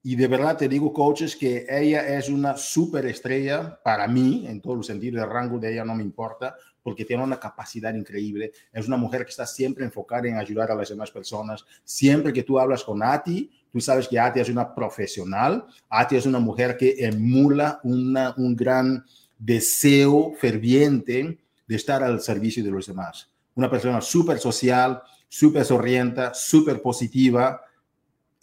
[0.07, 4.77] Y de verdad te digo, coaches, que ella es una superestrella para mí, en todos
[4.77, 8.53] los sentidos, el rango de ella no me importa, porque tiene una capacidad increíble.
[8.71, 11.65] Es una mujer que está siempre enfocada en ayudar a las demás personas.
[11.83, 15.65] Siempre que tú hablas con Ati, tú sabes que Ati es una profesional.
[15.89, 19.03] Ati es una mujer que emula una, un gran
[19.39, 23.31] deseo ferviente de estar al servicio de los demás.
[23.55, 27.63] Una persona súper social, súper sorrienta, súper positiva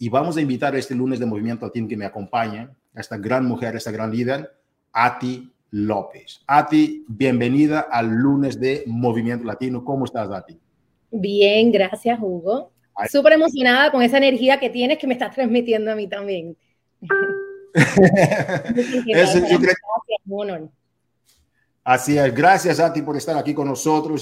[0.02, 3.46] y vamos a invitar este lunes de Movimiento Latino que me acompañe, a esta gran
[3.46, 4.52] mujer, esta gran líder,
[4.92, 6.42] Ati López.
[6.44, 9.84] Ati, bienvenida al lunes de Movimiento Latino.
[9.84, 10.58] ¿Cómo estás, Ati?
[11.12, 12.72] Bien, gracias, Hugo.
[13.08, 16.56] Súper emocionada con esa energía que tienes que me estás transmitiendo a mí también.
[19.06, 19.76] Eso, yo creo...
[21.84, 24.20] Así es, gracias a ti por estar aquí con nosotros.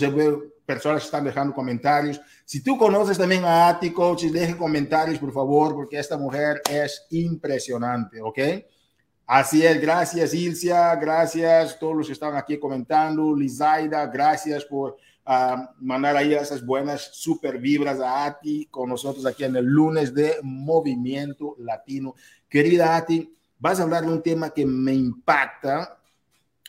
[0.71, 2.21] Personas están dejando comentarios.
[2.45, 7.09] Si tú conoces también a Ati, coach, deje comentarios, por favor, porque esta mujer es
[7.11, 8.39] impresionante, ¿ok?
[9.27, 15.57] Así es, gracias Ilcia, gracias todos los que están aquí comentando, Lizaida, gracias por uh,
[15.81, 20.37] mandar ahí esas buenas super vibras a Ati con nosotros aquí en el lunes de
[20.45, 22.15] Movimiento Latino.
[22.49, 26.00] Querida Ati, vas a hablar de un tema que me impacta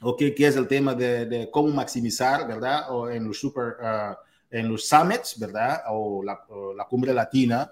[0.01, 2.91] okay, que es el tema de, de, cómo maximizar, ¿verdad?
[2.91, 4.15] O en los super, uh,
[4.49, 5.83] en los summits, ¿verdad?
[5.89, 7.71] O la, o la, cumbre latina.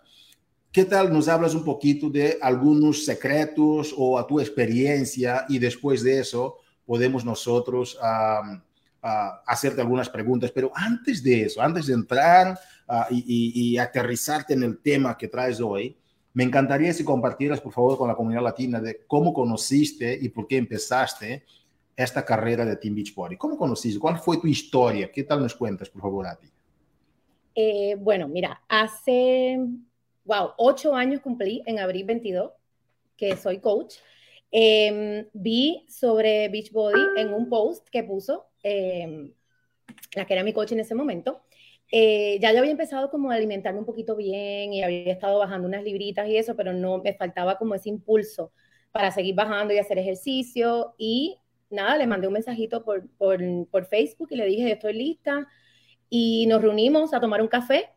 [0.72, 6.04] ¿Qué tal nos hablas un poquito de algunos secretos o a tu experiencia y después
[6.04, 8.62] de eso podemos nosotros um,
[9.04, 10.52] uh, hacerte algunas preguntas?
[10.52, 15.18] Pero antes de eso, antes de entrar uh, y, y, y aterrizarte en el tema
[15.18, 15.98] que traes hoy,
[16.34, 20.46] me encantaría si compartieras, por favor, con la comunidad latina de cómo conociste y por
[20.46, 21.44] qué empezaste
[22.04, 23.38] esta carrera de Team Beachbody.
[23.38, 24.00] ¿Cómo conociste?
[24.00, 25.12] ¿Cuál fue tu historia?
[25.12, 26.48] ¿Qué tal nos cuentas, por favor, a ti?
[27.56, 29.60] Eh, bueno, mira, hace,
[30.24, 32.52] wow, ocho años cumplí en abril 22,
[33.18, 33.96] que soy coach.
[34.52, 39.32] Eh, vi sobre Beachbody en un post que puso eh,
[40.16, 41.42] la que era mi coach en ese momento.
[41.92, 45.68] Eh, ya yo había empezado como a alimentarme un poquito bien y había estado bajando
[45.68, 48.52] unas libritas y eso, pero no me faltaba como ese impulso
[48.92, 51.38] para seguir bajando y hacer ejercicio y
[51.70, 55.48] nada, le mandé un mensajito por, por, Facebook y le dije, estoy lista.
[56.10, 57.90] Y nos reunimos a tomar un café.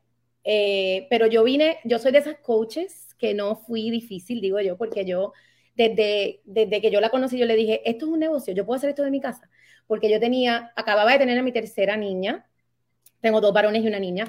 [0.45, 4.77] Eh, pero yo vine, yo soy de esas coaches que no fui difícil, digo yo,
[4.77, 5.33] porque yo,
[5.77, 8.77] desde, desde que yo la conocí, yo le dije, esto es un negocio, yo puedo
[8.77, 9.49] hacer esto de mi casa.
[9.87, 12.47] Porque yo tenía, acababa de tener a mi tercera niña,
[13.21, 14.25] tengo dos varones y una niña,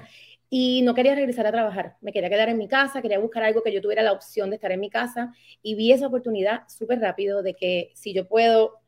[0.55, 3.63] y no quería regresar a trabajar, me quería quedar en mi casa, quería buscar algo
[3.63, 6.99] que yo tuviera la opción de estar en mi casa y vi esa oportunidad súper
[6.99, 8.82] rápido de que si yo puedo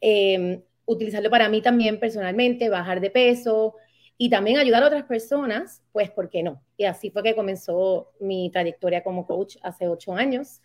[0.00, 3.74] Em, utilizarlo para mí también personalmente, bajar de peso
[4.16, 6.62] y también ayudar a otras personas, pues, ¿por qué no?
[6.76, 10.60] Y así fue que comenzó mi trayectoria como coach hace ocho años.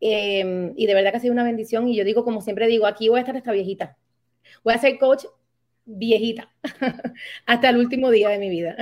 [0.00, 1.88] Em, y de verdad que ha sido una bendición.
[1.88, 3.96] Y yo digo, como siempre digo, aquí voy a estar hasta viejita.
[4.64, 5.26] Voy a ser coach
[5.84, 6.50] viejita
[7.46, 8.76] hasta el último día de mi vida.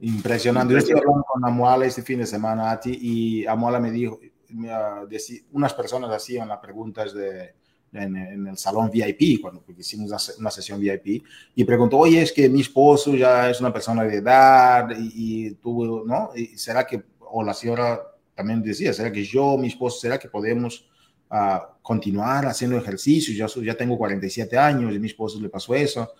[0.00, 0.72] Impresionante.
[0.72, 4.18] Yo estoy hablando con Amuala este fin de semana, a ti, y Amuala me dijo,
[5.52, 7.54] unas personas hacían las preguntas de,
[7.92, 11.24] en, el salón VIP, cuando hicimos una, sesión VIP,
[11.54, 16.04] y preguntó, oye, es que mi esposo ya es una persona de edad y, tuvo,
[16.04, 16.30] ¿no?
[16.34, 18.00] Y ¿Será que, o la señora
[18.34, 20.88] también decía, ¿será que yo, mi esposo, será que podemos
[21.30, 23.34] uh, continuar haciendo ejercicio?
[23.34, 26.12] Yo ya tengo 47 años y mi esposo le pasó eso.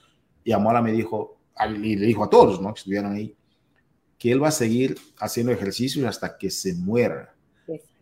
[0.45, 2.73] Y Amola me dijo, y le dijo a todos, ¿no?
[2.75, 3.35] Que estuvieron ahí,
[4.19, 7.35] que él va a seguir haciendo ejercicio hasta que se muera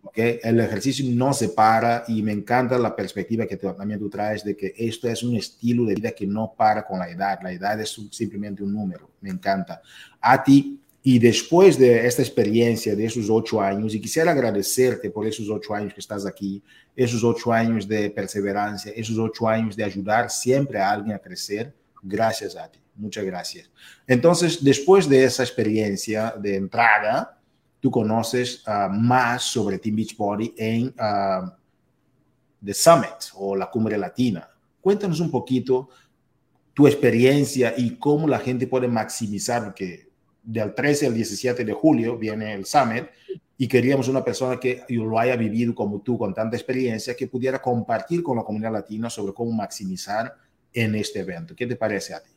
[0.03, 0.41] ¿okay?
[0.43, 4.57] El ejercicio no se para y me encanta la perspectiva que también tú traes de
[4.57, 7.39] que esto es un estilo de vida que no para con la edad.
[7.43, 9.11] La edad es simplemente un número.
[9.21, 9.83] Me encanta.
[10.21, 15.27] A ti, y después de esta experiencia de esos ocho años, y quisiera agradecerte por
[15.27, 16.63] esos ocho años que estás aquí,
[16.95, 21.73] esos ocho años de perseverancia, esos ocho años de ayudar siempre a alguien a crecer,
[22.03, 22.81] gracias a ti.
[22.97, 23.71] Muchas gracias.
[24.07, 27.38] Entonces, después de esa experiencia de entrada,
[27.81, 31.51] tú conoces uh, más sobre Team Beachbody en uh,
[32.65, 34.49] The Summit o la Cumbre Latina.
[34.81, 35.89] Cuéntanos un poquito
[36.75, 40.09] tu experiencia y cómo la gente puede maximizar, porque
[40.43, 43.07] del 13 al 17 de julio viene el Summit
[43.57, 47.61] y queríamos una persona que lo haya vivido como tú, con tanta experiencia, que pudiera
[47.61, 50.33] compartir con la comunidad latina sobre cómo maximizar
[50.73, 51.57] en este evento.
[51.57, 52.31] ¿Qué te parece a ti?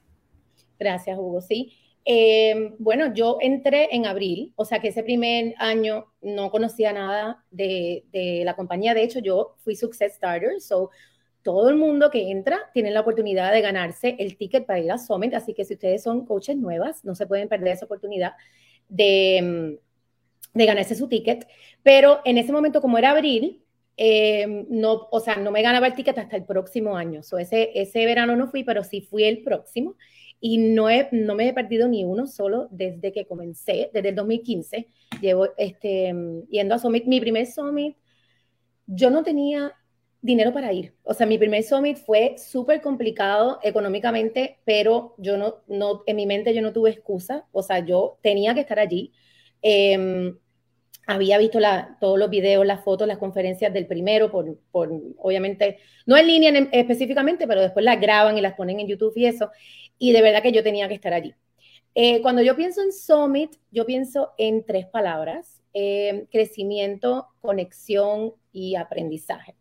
[0.80, 1.42] Gracias, Hugo.
[1.42, 1.74] Sí,
[2.04, 7.44] Eh, bueno, yo entré en abril, o sea que ese primer año no conocía nada
[7.52, 8.04] de,
[8.44, 8.94] la compañía.
[8.94, 10.90] De hecho, yo fui Success Starter, so
[11.44, 14.98] todo el mundo que entra tiene la oportunidad de ganarse el ticket para ir a
[14.98, 15.34] Summit.
[15.34, 18.34] Así que si ustedes son coaches nuevas, no se pueden perder esa oportunidad
[18.90, 19.80] de,
[20.54, 21.48] de ganarse su ticket.
[21.84, 23.64] Pero en ese momento, como era abril,
[23.98, 27.24] eh, no, o sea, no me ganaba el ticket hasta el próximo año.
[27.24, 29.96] So ese, ese verano no fui, pero sí fui el próximo
[30.42, 34.16] y no, he, no me he perdido ni uno solo desde que comencé, desde el
[34.16, 34.88] 2015.
[35.22, 36.14] Llevo este,
[36.50, 37.06] yendo a Summit.
[37.06, 37.96] Mi primer Summit,
[38.88, 39.72] yo no tenía
[40.20, 40.96] dinero para ir.
[41.04, 46.26] O sea, mi primer Summit fue súper complicado económicamente, pero yo no, no, en mi
[46.26, 47.46] mente yo no tuve excusa.
[47.52, 49.14] O sea, yo tenía que estar allí.
[49.62, 50.34] Eh,
[51.08, 55.80] había visto la, todos los videos, las fotos, las conferencias del primero, por, por, obviamente,
[56.06, 59.50] no en línea específicamente, pero después las graban y las ponen en YouTube y eso
[60.02, 61.36] y de verdad que yo tenía que estar allí.
[61.94, 68.76] Eh, cuando yo pienso en Summit, yo pienso en tres palabras, eh, crecimiento, conexión y
[68.76, 69.56] aprendizaje.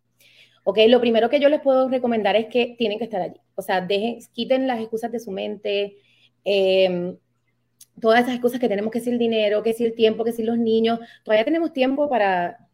[0.65, 3.39] Ok, lo primero que yo les puedo recomendar es que tienen que estar allí.
[3.55, 5.99] O sea, dejen, quiten las excusas de su mente,
[6.45, 7.19] em,
[8.01, 10.43] todas esas excusas que tenemos, que si el dinero, que si el tiempo, que si
[10.43, 11.01] los niños.
[11.23, 12.67] Todavía tenemos tiempo para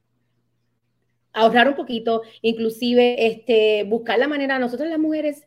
[1.33, 5.47] ahorrar un poquito, inclusive este, buscar la manera, nosotros las mujeres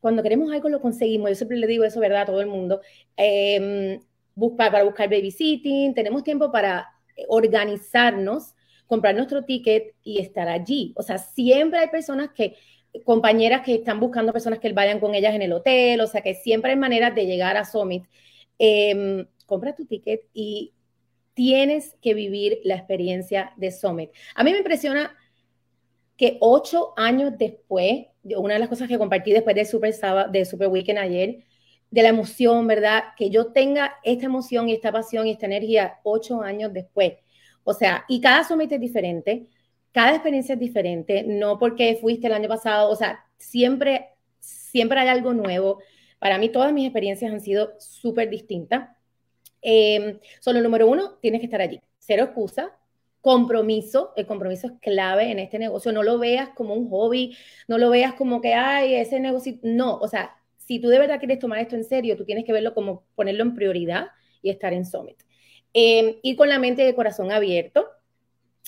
[0.00, 1.30] cuando queremos algo lo conseguimos.
[1.30, 2.22] Yo siempre le digo eso, ¿verdad?
[2.22, 2.80] A todo el mundo.
[3.16, 4.00] Eh,
[4.34, 6.88] buscar, para buscar babysitting, tenemos tiempo para
[7.28, 8.54] organizarnos,
[8.86, 10.92] comprar nuestro ticket y estar allí.
[10.96, 12.56] O sea, siempre hay personas que,
[13.04, 16.34] compañeras que están buscando personas que vayan con ellas en el hotel, o sea, que
[16.34, 18.04] siempre hay maneras de llegar a Summit.
[18.58, 20.72] Em, compra tu ticket y
[21.34, 24.10] tienes que vivir la experiencia de Summit.
[24.34, 25.14] A mí me impresiona
[26.16, 29.94] que ocho años después, una de las cosas que compartí después de Super,
[30.30, 31.44] de Super Weekend ayer,
[31.90, 33.04] de la emoción, ¿verdad?
[33.16, 37.14] Que yo tenga esta emoción y esta pasión y esta energía ocho años después.
[37.64, 39.46] O sea, y cada summit es diferente,
[39.92, 44.10] cada experiencia es diferente, no porque fuiste el año pasado, o sea, siempre,
[44.40, 45.80] siempre hay algo nuevo.
[46.18, 48.90] Para mí todas mis experiencias han sido súper distintas.
[49.62, 51.80] Eh, solo número uno, tienes que estar allí.
[51.98, 52.76] Cero excusa,
[53.26, 57.76] compromiso, el compromiso es clave en este negocio, no lo veas como un hobby, no
[57.76, 61.40] lo veas como que, hay ese negocio, no, o sea, si tú de verdad quieres
[61.40, 64.06] tomar esto en serio, tú tienes que verlo como ponerlo en prioridad
[64.42, 65.24] y estar en Summit.
[65.74, 67.88] Eh, ir con la mente y el corazón abierto,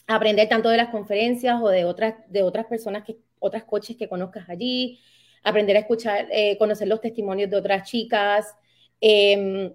[0.09, 4.09] aprender tanto de las conferencias o de otras, de otras personas, que, otras coaches que
[4.09, 4.99] conozcas allí,
[5.45, 8.57] aprender a escuchar, eh, conocer los testimonios de otras chicas.
[9.01, 9.73] Em,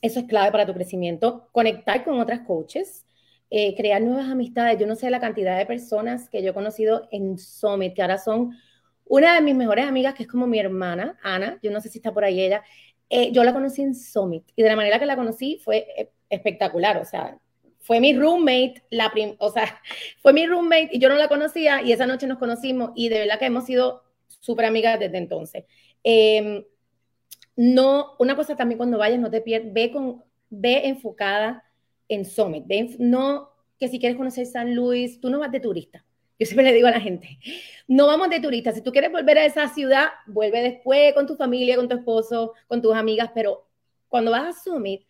[0.00, 1.48] eso es clave para tu crecimiento.
[1.52, 3.06] Conectar con otras coaches.
[3.54, 4.78] Eh, crear nuevas amistades.
[4.78, 8.16] Yo no sé la cantidad de personas que yo he conocido en Summit, que ahora
[8.16, 8.56] son
[9.04, 11.98] una de mis mejores amigas, que es como mi hermana, Ana, yo no sé si
[11.98, 12.62] está por ahí ella,
[13.10, 16.10] eh, yo la conocí en Summit y de la manera que la conocí fue eh,
[16.30, 17.38] espectacular, o sea,
[17.80, 19.82] fue mi roommate, la o sea,
[20.22, 23.18] fue mi roommate y yo no la conocía y esa noche nos conocimos y de
[23.18, 25.64] verdad que hemos sido súper amigas desde entonces.
[26.02, 26.64] Em,
[27.54, 31.64] no, una cosa también cuando vayas, no te pierdas, ve, con, ve enfocada
[32.14, 32.64] en Summit.
[32.98, 36.04] no que si quieres conocer San Luis, tú no vas de turista.
[36.38, 37.38] Yo siempre le digo a la gente,
[37.88, 38.72] no vamos de turista.
[38.72, 42.54] Si tú quieres volver a esa ciudad, vuelve después con tu familia, con tu esposo,
[42.68, 43.68] con tus amigas, pero
[44.08, 45.02] cuando vas a Summit,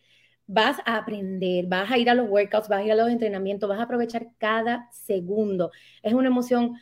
[0.47, 3.69] vas a aprender, vas a ir a los workouts, vas a ir a los entrenamientos,
[3.69, 5.71] vas a aprovechar cada segundo.
[6.01, 6.75] Es una emoción.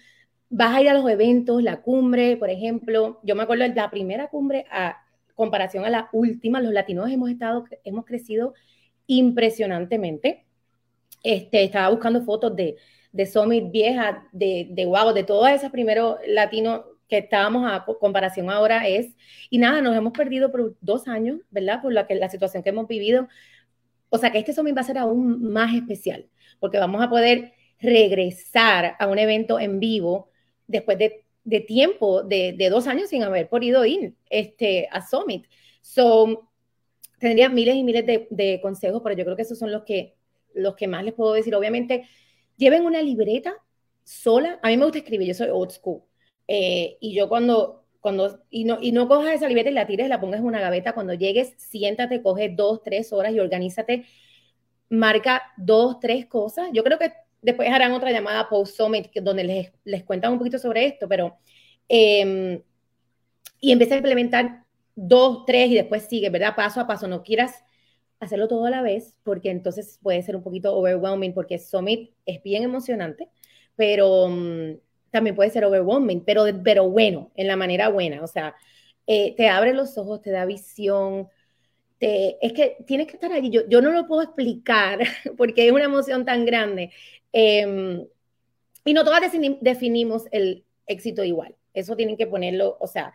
[0.50, 3.20] Vas a ir a los eventos, la cumbre, por ejemplo.
[3.24, 4.98] Yo me acuerdo de la primera cumbre a
[5.36, 8.54] comparación a la última, los latinos hemos estado, hemos crecido
[9.12, 10.46] impresionantemente.
[11.24, 12.78] Este, estaba buscando fotos de,
[13.12, 18.50] de Summit vieja, de, de wow, de todos esos primeros latinos que estábamos a comparación
[18.50, 19.14] ahora es,
[19.50, 21.82] y nada, nos hemos perdido por dos años, ¿verdad?
[21.82, 23.28] Por la, que, la situación que hemos vivido.
[24.10, 27.54] O sea que este Summit va a ser aún más especial, porque vamos a poder
[27.82, 30.30] regresar a un evento en vivo
[30.68, 35.48] después de, de tiempo, de, de, dos años sin haber podido ir este, a Summit.
[35.82, 36.51] So,
[37.22, 40.16] tendría miles y miles de, consejos, pero yo creo que esos son los que,
[40.54, 41.54] los que más les puedo decir.
[41.56, 42.08] Obviamente,
[42.58, 43.56] lleven una libreta
[44.04, 44.60] sola.
[44.64, 46.02] A mí me gusta escribir, yo soy old school.
[46.48, 50.10] Eh, y yo cuando, cuando, y no, y no cojas esa libreta y la tires,
[50.10, 54.06] la pongas en una gaveta, cuando llegues, siéntate, coge dos, tres horas y organízate,
[54.90, 56.70] marca dos, tres cosas.
[56.74, 57.14] Yo creo que
[57.44, 61.38] después harán otra llamada post summit donde les, les cuentan un poquito sobre esto, pero
[61.88, 62.62] em,
[63.60, 64.61] y empieza a implementar
[64.96, 66.56] dos, tres y después sigue, ¿verdad?
[66.56, 67.08] Paso a paso.
[67.08, 67.64] No quieras
[68.20, 72.42] hacerlo todo a la vez porque entonces puede ser un poquito overwhelming porque Summit es
[72.44, 73.30] bien emocionante,
[73.76, 74.78] pero mm,
[75.12, 78.24] también puede ser overwhelming, pero, pero bueno, en la manera buena.
[78.24, 78.56] O sea,
[79.08, 81.28] eh, te abre los ojos, te da visión,
[82.02, 83.50] es que tienes que estar allí.
[83.50, 85.00] Yo, yo no lo puedo explicar
[85.38, 86.92] porque es una emoción tan grande.
[87.32, 88.08] Em,
[88.84, 89.22] y no todas
[89.62, 91.56] definimos el éxito igual.
[91.74, 93.14] Eso tienen que ponerlo, o sea,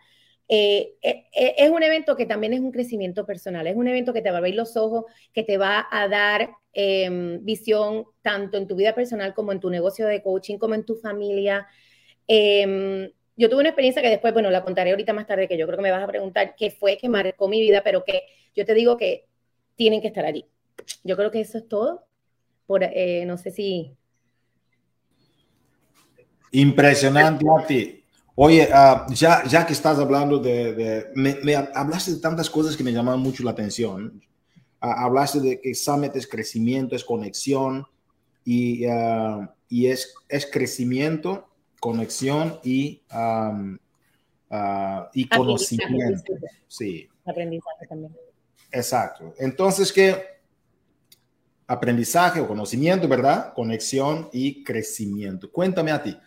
[0.49, 4.13] eh, eh, eh, es un evento que también es un crecimiento personal, es un evento
[4.13, 8.57] que te va a abrir los ojos, que te va a dar em, visión tanto
[8.57, 11.67] en tu vida personal como en tu negocio de coaching, como en tu familia.
[12.27, 15.65] Em, yo tuve una experiencia que después, bueno, la contaré ahorita más tarde, que yo
[15.67, 18.23] creo que me vas a preguntar qué fue que marcó mi vida, pero que
[18.55, 19.25] yo te digo que
[19.75, 20.45] tienen que estar allí.
[21.03, 22.07] Yo creo que eso es todo.
[22.65, 22.81] Por,
[23.25, 23.95] no sé si...
[26.51, 28.06] Impresionante, Mati.
[28.39, 30.73] Oye, uh, ya, ya que estás hablando de...
[30.73, 34.21] de me, me, hablaste de tantas cosas que me llamaban mucho la atención.
[34.79, 37.87] Uh, hablaste de que Summit es crecimiento, es conexión
[38.45, 41.47] y, uh, y es, es crecimiento
[41.79, 43.77] conexión y, um,
[44.51, 46.33] uh, y conocimiento.
[46.67, 47.07] Sí.
[47.25, 48.15] Aprendizaje también.
[48.71, 49.33] Exacto.
[49.37, 50.15] Entonces, ¿qué?
[51.65, 53.53] Aprendizaje o conocimiento, ¿verdad?
[53.53, 55.51] Conexión y crecimiento.
[55.51, 56.17] Cuéntame a ti.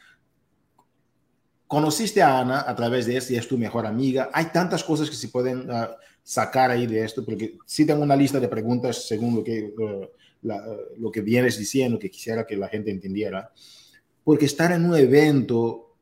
[1.70, 4.28] Conociste a Ana a través de esto y es tu mejor amiga.
[4.32, 5.86] Hay tantas cosas que se pueden uh,
[6.20, 10.04] sacar ahí de esto, porque sí tengo una lista de preguntas según lo que, uh,
[10.42, 10.60] la,
[10.98, 13.52] lo que vienes diciendo, que quisiera que la gente entendiera.
[14.24, 15.94] Porque estar en un evento,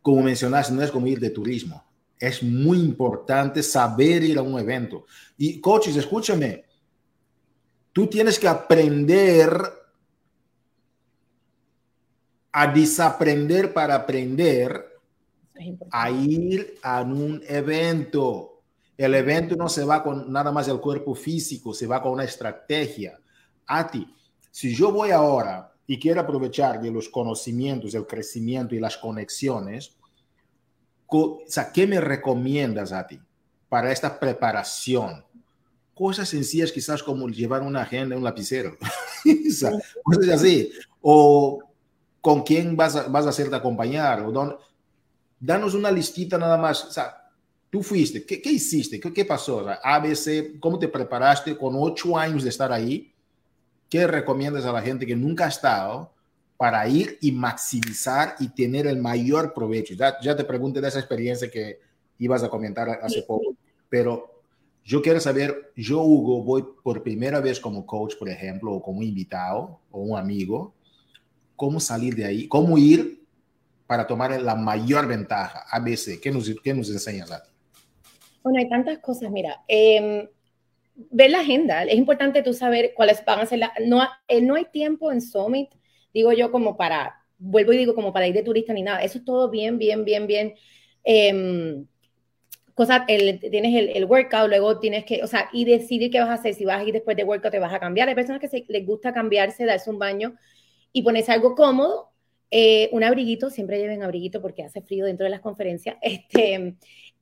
[0.00, 1.84] como mencionaste, no es como ir de turismo.
[2.16, 5.04] Es muy importante saber ir a un evento.
[5.36, 6.64] Y coaches, escúchame,
[7.92, 9.50] tú tienes que aprender
[12.56, 14.86] a desaprender para aprender
[15.90, 18.62] a ir a un evento.
[18.96, 22.22] El evento no se va con nada más el cuerpo físico, se va con una
[22.22, 23.18] estrategia.
[23.66, 24.06] A ti,
[24.52, 29.96] si yo voy ahora y quiere aprovechar de los conocimientos, el crecimiento y las conexiones,
[31.08, 33.18] o sea, ¿qué me recomiendas a ti
[33.68, 35.24] para esta preparación?
[35.92, 38.76] Cosas sencillas quizás como llevar una agenda, un lapicero,
[39.48, 39.72] o sea,
[40.04, 40.70] cosas así.
[41.00, 41.73] O
[42.24, 44.22] con quién vas a, vas a hacerte acompañar.
[44.22, 44.56] O don,
[45.38, 46.86] danos una listita nada más.
[46.86, 47.30] O sea,
[47.68, 48.98] tú fuiste, ¿qué, qué hiciste?
[48.98, 49.58] ¿Qué, qué pasó?
[49.58, 53.14] O sea, ABC, ¿cómo te preparaste con ocho años de estar ahí?
[53.94, 56.12] ¿qué recomiendas a la gente que nunca ha estado
[56.56, 59.94] para ir y maximizar y tener el mayor provecho?
[59.94, 61.78] Ya, ya te pregunté de esa experiencia que
[62.18, 63.54] ibas a comentar hace poco,
[63.88, 64.42] pero
[64.84, 69.00] yo quiero saber, yo Hugo voy por primera vez como coach, por ejemplo, o como
[69.00, 70.74] invitado o un amigo,
[71.56, 72.48] ¿cómo salir de ahí?
[72.48, 73.22] ¿Cómo ir
[73.86, 75.64] para tomar la mayor ventaja?
[75.70, 77.50] ABC, ¿qué nos, qué nos enseñas a ti?
[78.42, 79.62] Bueno, hay tantas cosas, mira.
[79.68, 80.28] Eh,
[80.94, 81.82] ver la agenda.
[81.84, 83.70] Es importante tú saber cuáles van a ser las...
[83.84, 85.70] No, eh, no hay tiempo en Summit,
[86.12, 89.02] digo yo, como para, vuelvo y digo, como para ir de turista ni nada.
[89.02, 90.54] Eso es todo bien, bien, bien, bien.
[91.04, 91.84] Eh,
[92.74, 96.28] cosa, el, tienes el, el, workout, luego tienes que, o sea, y decidir qué vas
[96.28, 96.54] a hacer.
[96.54, 98.08] Si vas a ir después de workout, te vas a cambiar.
[98.08, 100.36] Hay personas que se, les gusta cambiarse, darse un baño
[100.94, 102.12] y ponerse algo cómodo.
[102.50, 105.96] Eh, un abriguito, siempre lleven abriguito porque hace frío dentro de las conferencias.
[106.02, 106.76] Este,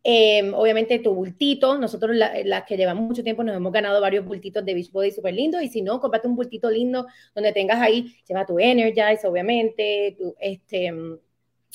[0.04, 4.64] Em, obviamente tu bultito, nosotros las que llevamos mucho tiempo nos hemos ganado varios bultitos
[4.64, 8.44] de Beachbody súper lindos y si no, cómprate un bultito lindo donde tengas ahí, lleva
[8.44, 10.92] tu Energize, obviamente, tu, este,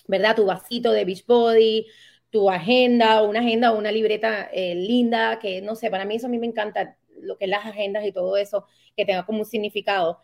[0.08, 0.36] ¿verdad?
[0.36, 1.88] Tu vasito de Beachbody,
[2.30, 6.28] tu agenda, una agenda o una libreta eh, linda, que no sé, para mí eso
[6.28, 9.39] a mí me encanta, lo que es las agendas y todo eso, que tenga como
[9.39, 10.20] un significado.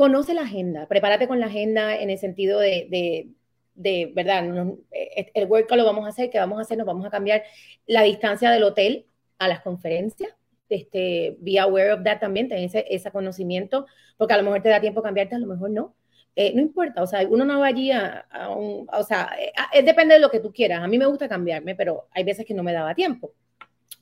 [0.00, 3.34] Conoce la agenda, prepárate con la agenda en el sentido de
[3.80, 4.44] de verdad,
[4.92, 6.76] eh, el workout lo vamos a hacer, ¿qué vamos a hacer?
[6.76, 7.42] Nos vamos a cambiar
[7.86, 9.06] la distancia del hotel
[9.38, 10.30] a las conferencias.
[10.68, 13.86] Este, be aware of that también, ten ese, conocimiento,
[14.18, 15.94] porque a lo mejor te da tiempo cambiarte, a lo mejor no.
[16.36, 19.30] Eh, no importa, o sea, uno no va allí a, un, o sea,
[19.72, 20.82] eh, depende de lo que tú quieras.
[20.82, 23.32] A mí me gusta cambiarme, pero hay veces que no me daba tiempo,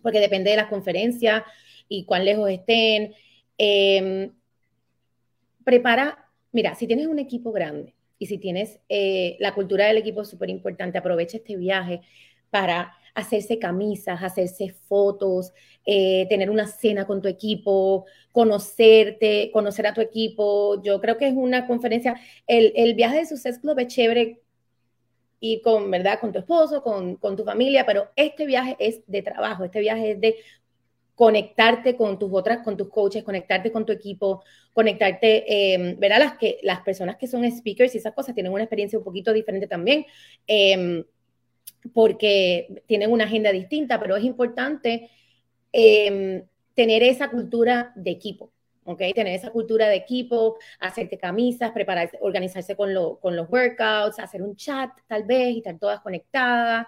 [0.02, 1.42] porque depende de las conferencias
[1.88, 3.14] y cuán lejos estén.
[3.56, 4.32] Em,
[5.68, 10.24] prepara, mira, si tienes un equipo grande, y si tienes eh, la cultura del equipo
[10.24, 12.00] súper importante, aprovecha este viaje
[12.48, 15.52] para hacerse camisas, hacerse fotos,
[15.84, 20.82] eh, tener una cena con tu equipo, conocerte, conocer a tu equipo.
[20.82, 24.40] Yo creo que es una conferencia, el, el viaje de Success Club es chévere
[25.40, 26.18] y con, ¿verdad?
[26.20, 30.12] Con tu esposo, con, con, tu familia, pero este viaje es de trabajo, este viaje
[30.12, 30.36] es de
[31.18, 36.20] conectarte con tus otras, con tus coaches, conectarte con tu equipo, conectarte, eh, ver a
[36.20, 39.32] las, que, las personas que son speakers y esas cosas tienen una experiencia un poquito
[39.32, 40.06] diferente también,
[40.46, 41.02] em,
[41.92, 45.10] porque tienen una agenda distinta, pero es importante
[45.72, 46.44] em,
[46.74, 48.52] tener esa cultura de equipo.
[48.84, 48.98] ¿ok?
[49.12, 54.40] Tener esa cultura de equipo, hacerte camisas, prepararse, organizarse con, lo, con los workouts, hacer
[54.40, 56.86] un chat tal vez y estar todas conectadas.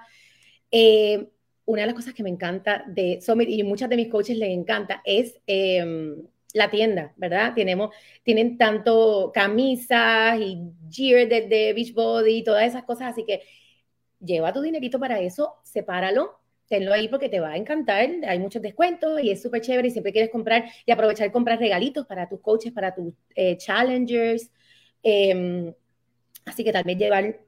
[1.71, 4.51] Una de las cosas que me encanta de Summit y muchas de mis coaches les
[4.51, 6.17] encanta es em,
[6.53, 7.53] la tienda, ¿verdad?
[7.55, 7.95] Tenemos,
[8.25, 10.59] tienen tanto camisas y
[10.91, 13.43] gear de, de Beachbody y todas esas cosas, así que
[14.19, 18.63] lleva tu dinerito para eso, sepáralo, tenlo ahí porque te va a encantar, hay muchos
[18.63, 22.29] descuentos y es súper chévere y siempre quieres comprar y aprovechar y comprar regalitos para
[22.29, 24.51] tus coaches, para tus eh, challengers.
[25.05, 25.73] Em,
[26.45, 27.41] así que tal vez llevar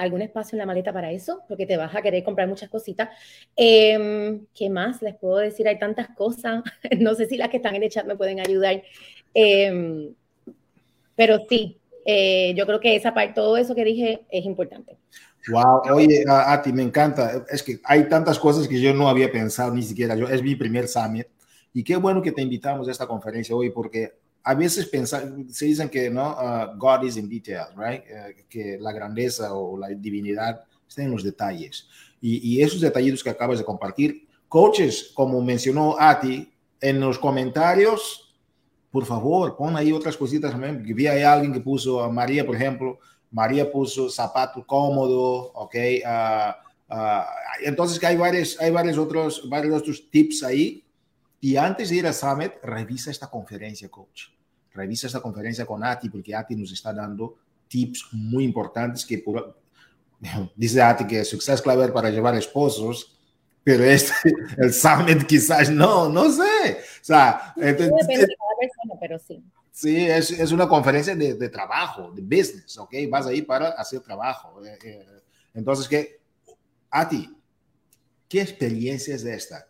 [0.00, 3.10] algún espacio en la maleta para eso, porque te vas a querer comprar muchas cositas.
[3.54, 5.68] Em, ¿Qué más les puedo decir?
[5.68, 6.62] Hay tantas cosas.
[6.98, 8.82] no sé si las que están en el chat me pueden ayudar.
[9.34, 10.14] Em,
[11.14, 14.96] pero sí, eh, yo creo que esa parte, todo eso que dije es importante.
[15.48, 17.44] Wow, oye, a, ti me encanta.
[17.50, 20.14] Es que hay tantas cosas que yo no había pensado ni siquiera.
[20.14, 21.26] Yo, es mi primer summit.
[21.72, 25.66] Y qué bueno que te invitamos a esta conferencia hoy, porque a veces pensan, se
[25.66, 28.02] dicen que no, uh, God is in details, right?
[28.06, 31.88] Eh, que la grandeza o la divinidad está en los detalles.
[32.20, 38.34] Y, y, esos detallitos que acabas de compartir, coaches, como mencionó Ati, en los comentarios,
[38.90, 40.82] por favor, pon ahí otras cositas también.
[40.82, 42.98] Vi ahí alguien que puso a María, por ejemplo,
[43.30, 45.74] María puso zapato cómodo, ok.
[46.04, 47.22] Uh, uh,
[47.62, 50.82] entonces que hay varios, hay varios otros, varios otros tips ahí
[51.40, 54.24] y antes de ir a Summit, revisa esta conferencia, coach.
[54.72, 59.24] Revisa esta conferencia con Ati, porque Ati nos está dando tips muy importantes que
[60.56, 63.18] dice Ati que Success Claver para llevar esposos,
[63.64, 64.12] pero este,
[64.58, 66.78] el Summit quizás no, no sé.
[67.00, 69.42] O sea, depende de cada persona, pero sí.
[69.72, 72.92] Sí, es, es una conferencia de, de, trabajo, de business, ¿ok?
[73.08, 74.62] Vas ahí para hacer trabajo.
[74.62, 75.06] Eh, eh,
[75.54, 76.20] entonces, ¿qué?
[76.90, 77.34] Ati,
[78.28, 79.69] ¿qué experiencia es esta?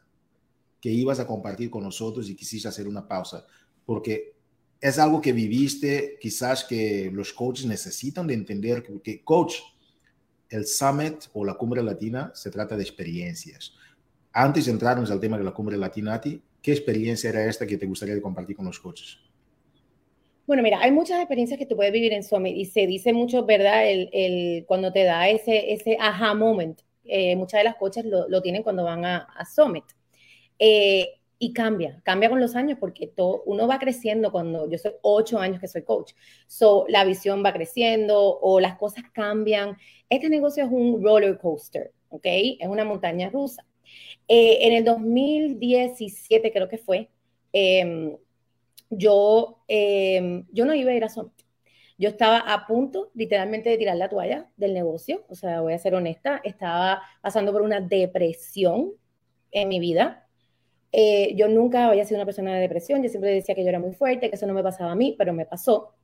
[0.80, 3.44] Que ibas a compartir con nosotros y quisiste hacer una pausa,
[3.84, 4.34] porque
[4.80, 9.56] es algo que viviste, quizás que los coaches necesitan de entender que, coach,
[10.48, 13.74] el summit o la cumbre latina se trata de experiencias.
[14.32, 17.76] Antes de entrarnos al tema de la cumbre latina, ti, ¿qué experiencia era esta que
[17.76, 19.18] te gustaría compartir con los coaches?
[20.46, 23.44] Bueno, mira, hay muchas experiencias que tú puedes vivir en Summit y se dice mucho,
[23.44, 23.84] ¿verdad?
[23.88, 26.80] El, cuando te da ese, ese aha moment.
[27.04, 29.84] Eh, muchas de las coaches lo, tienen cuando van a Summit.
[30.60, 34.92] Eh, y cambia, cambia con los años porque todo, uno va creciendo cuando yo soy
[35.00, 36.12] ocho años que soy coach.
[36.46, 39.78] So, la visión va creciendo o las cosas cambian.
[40.10, 42.26] Este negocio es un roller coaster, ¿ok?
[42.60, 43.64] Es una montaña rusa.
[44.28, 47.08] Eh, en el 2017 creo que fue,
[47.52, 48.16] em,
[48.90, 51.32] yo, em, yo no iba a ir a Summit.
[51.98, 55.78] Yo estaba a punto literalmente de tirar la toalla del negocio, o sea, voy a
[55.78, 58.92] ser honesta, estaba pasando por una depresión
[59.52, 60.26] en mi vida
[60.92, 63.78] eh, yo nunca había sido una persona de depresión, yo siempre decía que yo era
[63.78, 65.94] muy fuerte, que eso no me pasaba a mí, pero me pasó.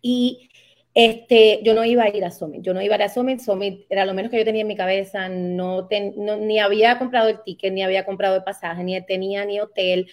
[0.00, 0.48] Y
[0.94, 3.40] este, yo no iba a ir a Summit, yo no iba a ir a Summit,
[3.40, 7.42] Summit era lo menos que yo tenía en mi cabeza, no, ni había comprado el
[7.42, 10.08] ticket, ni había comprado el pasaje, ni tenía ni hotel.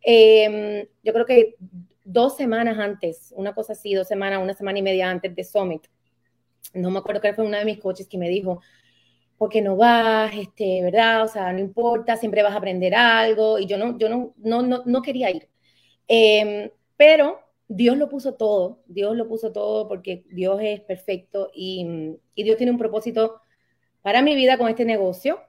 [0.00, 1.56] Em, yo creo que
[2.04, 5.86] dos semanas antes, una cosa así, dos semanas, una semana y media antes de Summit,
[6.74, 8.60] no me acuerdo que fue una de mis coaches que me dijo,
[9.42, 11.24] porque no vas, este, ¿verdad?
[11.24, 13.58] O sea, no importa, siempre vas a aprender algo.
[13.58, 15.48] Y yo no, yo no, no, no, no quería ir.
[16.06, 22.14] Em, pero Dios lo puso todo, Dios lo puso todo porque Dios es perfecto y,
[22.36, 23.40] y, Dios tiene un propósito
[24.00, 25.40] para mi vida con este negocio,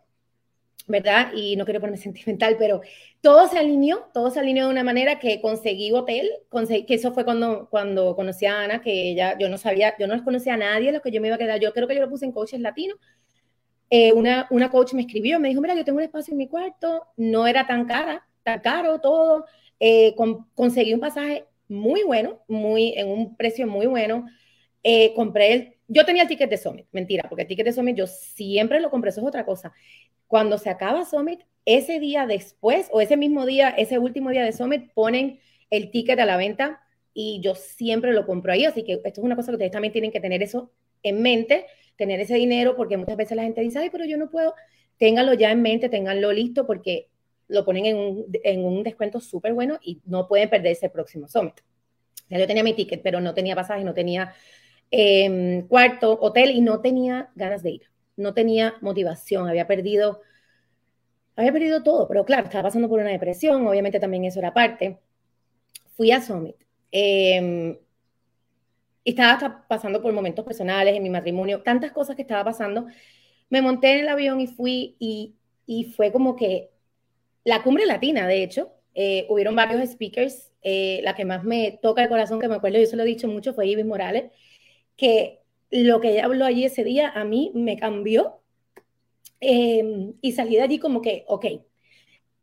[0.88, 1.32] ¿verdad?
[1.36, 2.82] Y no quiero ponerme sentimental, pero
[3.22, 7.14] todo se alineó, todo se alineó de una manera que conseguí hotel, conseguí, que eso
[7.14, 10.58] fue cuando, cuando conocí a Ana, que ella, yo no sabía, yo no conocía a
[10.58, 12.32] nadie, lo que yo me iba a quedar, yo creo que yo lo puse en
[12.32, 12.98] coaches latinos,
[13.96, 16.48] eh, una, una coach me escribió, me dijo, mira, yo tengo un espacio en mi
[16.48, 19.46] cuarto, no era tan cara, tan caro todo,
[19.80, 20.16] eh,
[20.56, 24.26] conseguí un pasaje muy bueno, muy, en un precio muy bueno,
[24.82, 27.96] eh, compré el, yo tenía el ticket de Summit, mentira, porque el ticket de Summit
[27.96, 29.72] yo siempre lo compré, eso es otra cosa.
[30.26, 34.54] Cuando se acaba Summit, ese día después o ese mismo día, ese último día de
[34.54, 35.40] Summit, ponen
[35.70, 36.82] el ticket a la venta
[37.14, 39.94] y yo siempre lo compro ahí, así que esto es una cosa que ustedes también
[39.94, 40.72] tienen que tener eso
[41.04, 44.30] en mente tener ese dinero, porque muchas veces la gente dice, ay, pero yo no
[44.30, 44.56] puedo,
[44.98, 47.10] ténganlo ya en mente, ténganlo listo, porque
[47.48, 51.28] lo ponen en un, en un descuento súper bueno y no pueden perderse el próximo
[51.28, 51.56] summit.
[52.30, 54.34] Ya yo tenía mi ticket, pero no tenía pasaje, no tenía
[54.92, 57.82] em, cuarto, hotel y no tenía ganas de ir.
[58.16, 60.22] No tenía motivación, había perdido,
[61.36, 65.00] había perdido todo, pero claro, estaba pasando por una depresión, obviamente también eso era parte.
[65.96, 66.56] Fui a Summit.
[66.92, 67.80] Eh,
[69.06, 72.88] estaba pasando por momentos personales en mi matrimonio, tantas cosas que estaba pasando.
[73.50, 75.36] Me monté en el avión y fui y,
[75.66, 76.72] y fue como que
[77.44, 80.52] la cumbre latina, de hecho, eh, hubieron varios speakers.
[80.64, 83.06] Eh, la que más me toca el corazón, que me acuerdo, yo se lo he
[83.06, 84.32] dicho mucho, fue Ibis Morales,
[84.98, 85.42] que
[85.72, 88.44] lo que ella habló allí ese día a mí me cambió
[89.46, 91.46] Em, y salí de allí como que, ok,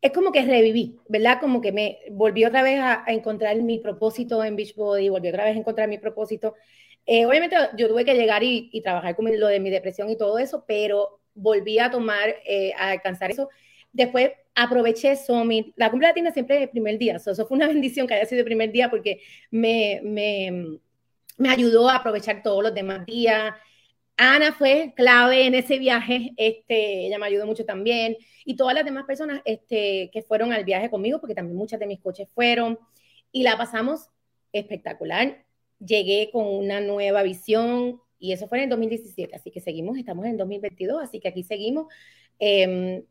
[0.00, 1.38] es como que reviví, ¿verdad?
[1.40, 5.56] Como que me volví otra vez a, encontrar mi propósito en Beachbody, volví otra vez
[5.56, 6.54] a encontrar mi propósito.
[7.06, 10.38] Eh, obviamente yo tuve que llegar y, trabajar con lo de mi depresión y todo
[10.38, 13.48] eso, pero volví a tomar, eh, a alcanzar eso.
[13.92, 15.72] Después aproveché Summit.
[15.76, 17.16] La cumbre latina siempre es el primer día.
[17.16, 19.20] eso fue una bendición que haya sido el primer día porque
[19.50, 20.78] me, me,
[21.36, 23.54] me ayudó a aprovechar todos los demás días.
[24.22, 28.84] Ana fue clave en ese viaje, este, ella me ayudó mucho también, y todas las
[28.84, 32.78] demás personas este, que fueron al viaje conmigo, porque también muchas de mis coches fueron,
[33.32, 34.10] y la pasamos
[34.52, 35.46] espectacular.
[35.78, 40.26] Llegué con una nueva visión, y eso fue en el 2017, así que seguimos, estamos
[40.26, 41.86] en 2022, así que aquí seguimos.
[42.38, 43.02] Eh,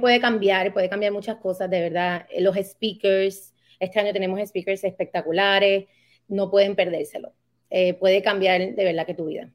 [0.00, 2.26] puede cambiar, puede cambiar muchas cosas, de verdad.
[2.40, 5.86] Los speakers, este año tenemos speakers espectaculares,
[6.26, 7.32] no pueden perdérselo.
[7.70, 9.52] Eh, puede cambiar de verdad que tu vida.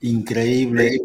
[0.00, 1.00] Increíble.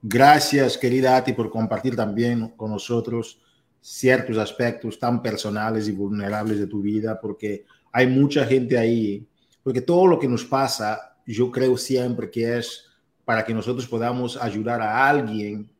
[0.00, 3.40] Gracias, querida Ati, por compartir también con nosotros
[3.80, 9.26] ciertos aspectos tan personales y vulnerables de tu vida, porque hay mucha gente ahí,
[9.62, 12.84] porque todo lo que nos pasa, yo creo siempre que es
[13.24, 15.70] para que nosotros podamos ayudar a alguien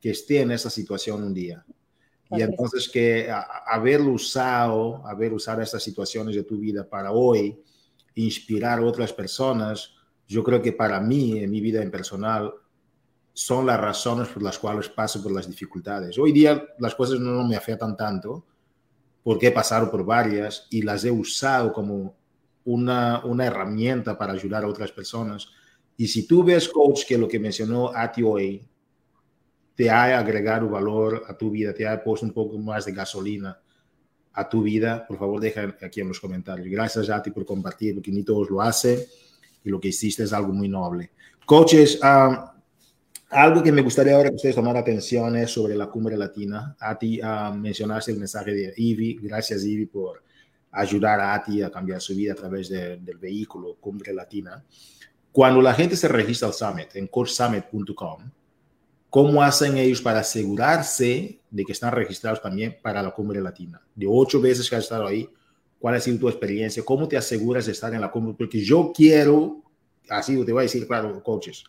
[0.00, 1.64] que esté en esa situación un día.
[2.30, 3.28] Y entonces que
[3.66, 7.58] haber usado, haber usado estas situaciones de tu vida para hoy
[8.14, 9.94] inspirar a otras personas,
[10.28, 12.52] yo creo que para mí, en mi vida en personal,
[13.32, 16.18] son las razones por las cuales paso por las dificultades.
[16.18, 18.44] Hoy día las cosas no me afectan tanto
[19.22, 22.14] porque he pasado por varias y las he usado como
[22.64, 25.48] una, una herramienta para ayudar a otras personas.
[25.96, 28.68] Y si tú ves, coach, que lo que mencionó Ati hoy
[29.74, 33.58] te ha agregado valor a tu vida, te ha puesto un poco más de gasolina
[34.32, 36.68] a tu vida, por favor deja aquí en los comentarios.
[36.68, 38.98] Gracias a ti por compartir, porque ni todos lo hacen
[39.68, 41.10] y lo que hiciste es algo muy noble.
[41.44, 42.36] Coaches, um,
[43.28, 46.74] algo que me gustaría ahora que ustedes tomaran atención es sobre la cumbre latina.
[46.80, 49.18] A ti uh, mencionaste el mensaje de Ivy.
[49.22, 50.24] Gracias, Ivy, por
[50.70, 54.64] ayudar a ti a cambiar su vida a través del vehículo Cumbre Latina.
[55.30, 58.30] Cuando la gente se registra al Summit en coachsummit.com,
[59.10, 63.80] ¿Cómo hacen ellos para asegurarse de que están registrados también para la cumbre latina?
[63.94, 65.26] De ocho veces que has estado ahí,
[65.78, 66.84] ¿cuál ha sido tu experiencia?
[66.84, 68.34] ¿Cómo te aseguras de estar en la cumbre?
[68.36, 69.62] Porque yo quiero,
[70.08, 71.64] así te voy a decir, claro, coaches,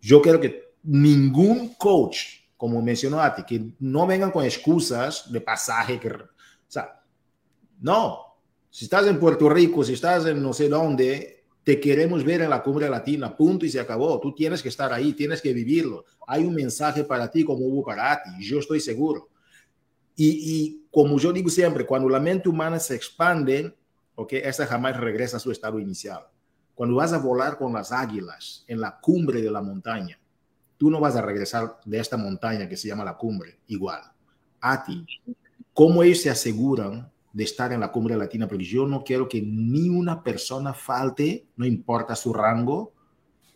[0.00, 2.18] yo quiero que ningún coach,
[2.56, 6.28] como mencionó a ti, que no vengan con excusas de pasaje, que, o
[6.66, 7.02] sea,
[7.80, 8.28] no,
[8.70, 12.50] si estás en Puerto Rico, si estás en no sé dónde, te queremos ver en
[12.50, 14.18] la cumbre latina, punto y se acabó.
[14.20, 16.04] Tú tienes que estar ahí, tienes que vivirlo.
[16.26, 19.28] Hay un mensaje para ti como hubo para ti, yo estoy seguro.
[20.16, 23.72] Y, como yo digo siempre, cuando la mente humana se expande,
[24.16, 26.26] ok, esa jamás regresa a su estado inicial.
[26.74, 30.18] Cuando vas a volar con las águilas en la cumbre de la montaña,
[30.76, 34.00] tú no vas a regresar de esta montaña que se llama la cumbre igual.
[34.60, 35.06] A ti,
[35.72, 39.40] ¿cómo ellos se aseguran de estar en la cumbre latina, porque yo no quiero que
[39.40, 42.92] ni una persona falte, no importa su rango,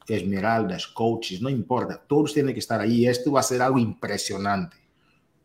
[0.06, 3.04] esmeraldas, coaches, no importa, todos tienen que estar ahí.
[3.04, 4.81] Esto va a ser algo impresionante.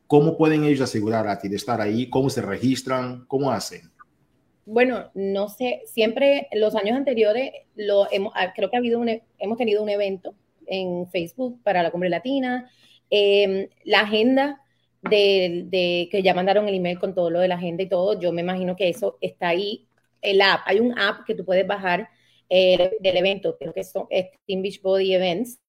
[0.07, 2.09] ¿Cómo pueden ellos asegurar a ti de estar ahí?
[2.09, 3.25] ¿Cómo se registran?
[3.27, 3.91] ¿Cómo hacen?
[4.65, 9.23] Bueno, no sé, siempre los años anteriores lo hemos, ah, creo que ha habido e,
[9.39, 10.35] hemos tenido un evento
[10.65, 12.69] en Facebook para la Cumbre Latina.
[13.09, 14.61] Em, la agenda
[15.01, 18.31] de, que ya mandaron el email con todo lo de la agenda y todo, yo
[18.31, 19.87] me imagino que eso está ahí.
[20.21, 22.09] El app, hay un app que tú puedes bajar
[22.49, 23.93] eh, del evento, creo que es,
[24.45, 25.59] Team Beach Body Events.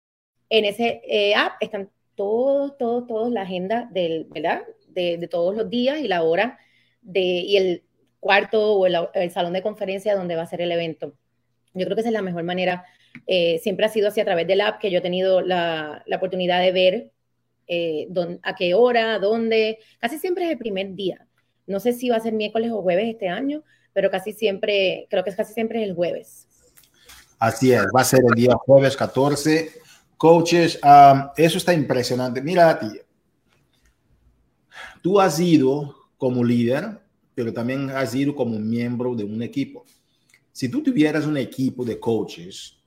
[0.51, 4.63] En ese eh, app están todos, todos, todos la agenda del, ¿verdad?
[4.89, 6.59] De, todos los días y la hora
[7.01, 7.85] de, y el
[8.19, 11.15] cuarto o el, salón de conferencia donde va a ser el evento.
[11.75, 12.85] Yo creo que esa es la mejor manera.
[13.29, 16.17] Eh, siempre ha sido así a través del app que yo he tenido la, la
[16.17, 17.13] oportunidad de ver
[17.69, 18.09] eh,
[18.43, 19.79] a qué hora, dónde.
[20.01, 21.25] Casi siempre es el primer día.
[21.69, 23.63] No sé si va a ser miércoles o jueves este año,
[23.93, 26.49] pero casi siempre, creo que es casi siempre el jueves.
[27.39, 29.71] Así es, va a ser el día jueves 14.
[30.19, 30.79] Coaches,
[31.37, 32.43] eso está impresionante.
[32.43, 32.89] Mira a ti.
[35.01, 37.01] Tú has ido como líder,
[37.35, 39.87] pero también has ido como miembro de un equipo.
[40.53, 42.79] Si tú tuvieras un equipo de coaches,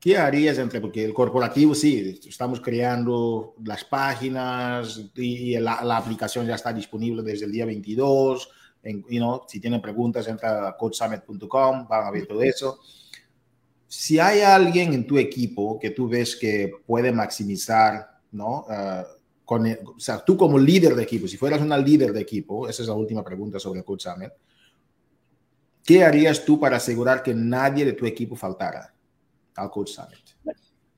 [0.00, 6.54] ¿Qué harías entre, porque el corporativo sí, estamos creando las páginas y la, aplicación ya
[6.54, 8.48] está disponible desde el día 22.
[8.84, 12.78] En, you si tienen preguntas, entra a coachsummit.com, van a ver todo eso.
[13.88, 18.64] Si hay alguien en tu equipo que tú ves que puede maximizar, ¿no?
[18.68, 19.04] Ah,
[19.44, 22.82] con, o sea, tú como líder de equipo, si fueras una líder de equipo, esa
[22.82, 24.30] es la última pregunta sobre el Coach Summit,
[25.84, 28.94] ¿qué harías tú para asegurar que nadie de tu equipo faltara?
[29.58, 30.18] al Coach Summit?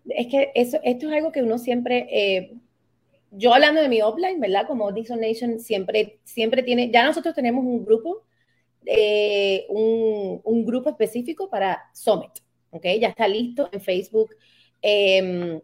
[0.09, 2.55] es que eso, esto es algo que uno siempre, eh,
[3.31, 4.67] yo hablando de mi offline, ¿verdad?
[4.67, 8.25] Como Dixon Nation siempre, siempre tiene, ya nosotros tenemos un grupo,
[8.87, 12.33] eh, un, un, grupo específico para Summit,
[12.71, 12.85] ¿ok?
[13.01, 14.35] Ya está listo en Facebook,
[14.83, 15.61] em,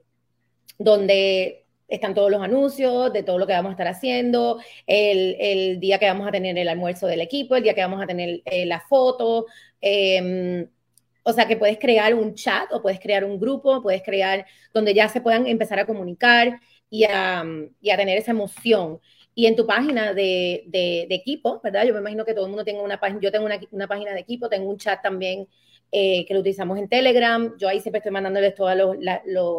[0.78, 5.98] donde están todos los anuncios de todo lo que vamos a estar haciendo, el, día
[5.98, 8.66] que vamos a tener el almuerzo del equipo, el día que vamos a tener eh,
[8.66, 9.46] la foto.
[9.80, 10.66] Eh,
[11.28, 14.94] o sea, que puedes crear un chat o puedes crear un grupo, puedes crear donde
[14.94, 17.44] ya se puedan empezar a comunicar y a,
[17.82, 19.00] tener esa emoción.
[19.34, 20.68] Y en tu página de,
[21.10, 21.84] equipo, ¿verdad?
[21.84, 24.20] Yo me imagino que todo el mundo tenga una página, yo tengo una página de
[24.20, 25.48] equipo, tengo un chat también
[25.92, 27.56] eh, que lo utilizamos en Telegram.
[27.58, 28.96] Yo ahí siempre estoy mandándoles todos los,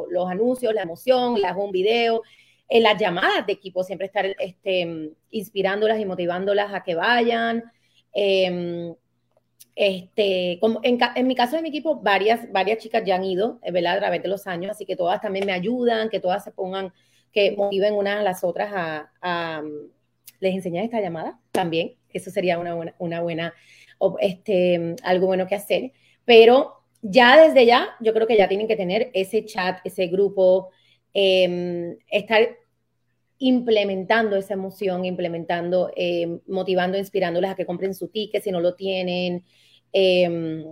[0.09, 2.21] los, anuncios, la emoción, las un video,
[2.69, 7.63] en las llamadas de equipo, siempre estar este, inspirándolas y motivándolas a que vayan.
[8.13, 8.93] Em,
[9.75, 13.71] este, como en, mi caso de mi equipo, varias, varias chicas ya han ido, eh,
[13.71, 13.97] ¿verdad?
[13.97, 16.91] A través de los años, así que todas también me ayudan, que todas se pongan,
[17.31, 18.71] que motiven unas a las otras
[19.21, 19.63] a,
[20.39, 23.53] les enseñan esta llamada también, eso sería una buena, una buena
[24.19, 25.91] este, algo bueno que hacer.
[26.27, 30.71] Pero ya desde ya, yo creo que ya tienen que tener ese chat, ese grupo,
[31.13, 32.49] em, estar
[33.39, 38.75] implementando esa emoción, implementando, em, motivando, inspirándoles a que compren su ticket si no lo
[38.75, 39.45] tienen,
[39.93, 40.65] em,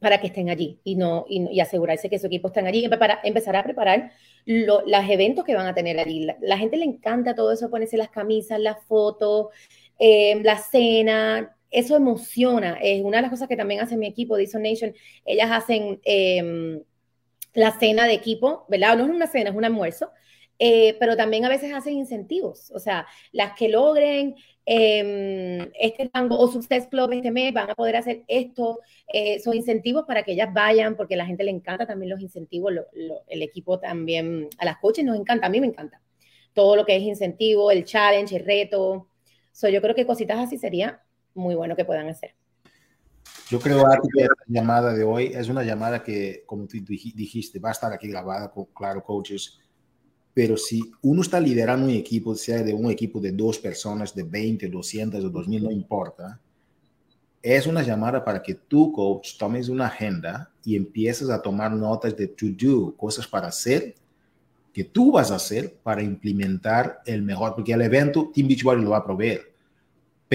[0.00, 3.20] para que estén allí y, no, y, asegurarse que su equipo estén allí y para
[3.22, 4.10] empezar a preparar
[4.44, 6.24] los eventos que van a tener allí.
[6.24, 9.48] La, la, gente le encanta todo eso, ponerse las camisas, las fotos,
[10.00, 12.78] la cena, eso emociona.
[12.80, 14.94] Es una de las cosas que también hace mi equipo, Dixon Nation.
[15.24, 16.82] Ellas hacen em,
[17.54, 18.96] la cena de equipo, ¿verdad?
[18.96, 20.10] No es una cena, es un almuerzo.
[20.58, 26.38] Eh, pero también a veces hacen incentivos, o sea, las que logren eh, este tango
[26.38, 28.78] o Success Club este mes van a poder hacer esto,
[29.12, 32.20] eh, son incentivos para que ellas vayan, porque a la gente le encanta también los
[32.20, 32.72] incentivos,
[33.26, 36.00] el equipo también, a las coaches nos encanta, a mí me encanta,
[36.52, 39.08] todo lo que es incentivo, el challenge, el reto,
[39.50, 41.03] so, yo creo que cositas así sería
[41.34, 42.34] muy bueno que puedan hacer.
[43.50, 47.70] Yo creo que la llamada de hoy es una llamada que, como tú dijiste, va
[47.70, 49.58] a estar aquí grabada con Claro Coaches,
[50.32, 54.24] pero si uno está liderando un equipo, sea de un equipo de dos personas, de
[54.24, 56.40] 20, 200 o 2000, no importa,
[57.42, 62.16] es una llamada para que tú, coach, tomes una agenda y empieces a tomar notas
[62.16, 63.94] de to-do, cosas para hacer,
[64.72, 68.90] que tú vas a hacer para implementar el mejor, porque el evento Team Beachbody lo
[68.90, 69.53] va a proveer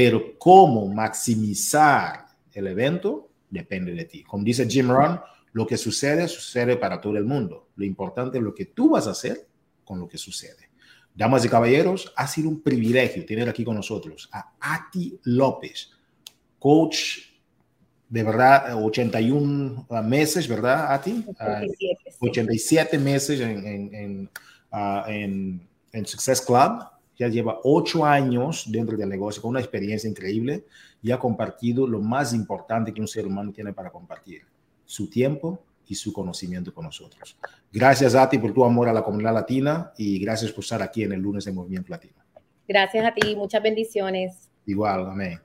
[0.01, 4.23] pero cómo maximizar el evento depende de ti.
[4.23, 5.19] Como dice Jim Rohn,
[5.51, 7.67] lo que sucede, sucede para todo el mundo.
[7.75, 9.45] Lo importante es lo que tú vas a hacer
[9.83, 10.69] con lo que sucede.
[11.13, 15.91] Damas y caballeros, ha sido un privilegio tener aquí con nosotros a Ati López,
[16.59, 17.17] coach
[18.07, 21.25] de verdad, 81 meses, ¿verdad, Ati?
[21.27, 24.29] 87, 87 meses en, en, en,
[24.71, 25.59] uh,
[25.91, 26.85] en Success Club
[27.19, 30.65] ya lleva ocho años dentro del negocio con una experiencia increíble
[31.01, 34.43] y ha compartido lo más importante que un ser humano tiene para compartir,
[34.85, 37.37] su tiempo y su conocimiento con nosotros.
[37.71, 41.03] Gracias a ti por tu amor a la comunidad latina y gracias por estar aquí
[41.03, 42.15] en el lunes de Movimiento Latino.
[42.65, 44.49] Gracias a ti, muchas bendiciones.
[44.65, 45.39] Igual, amén.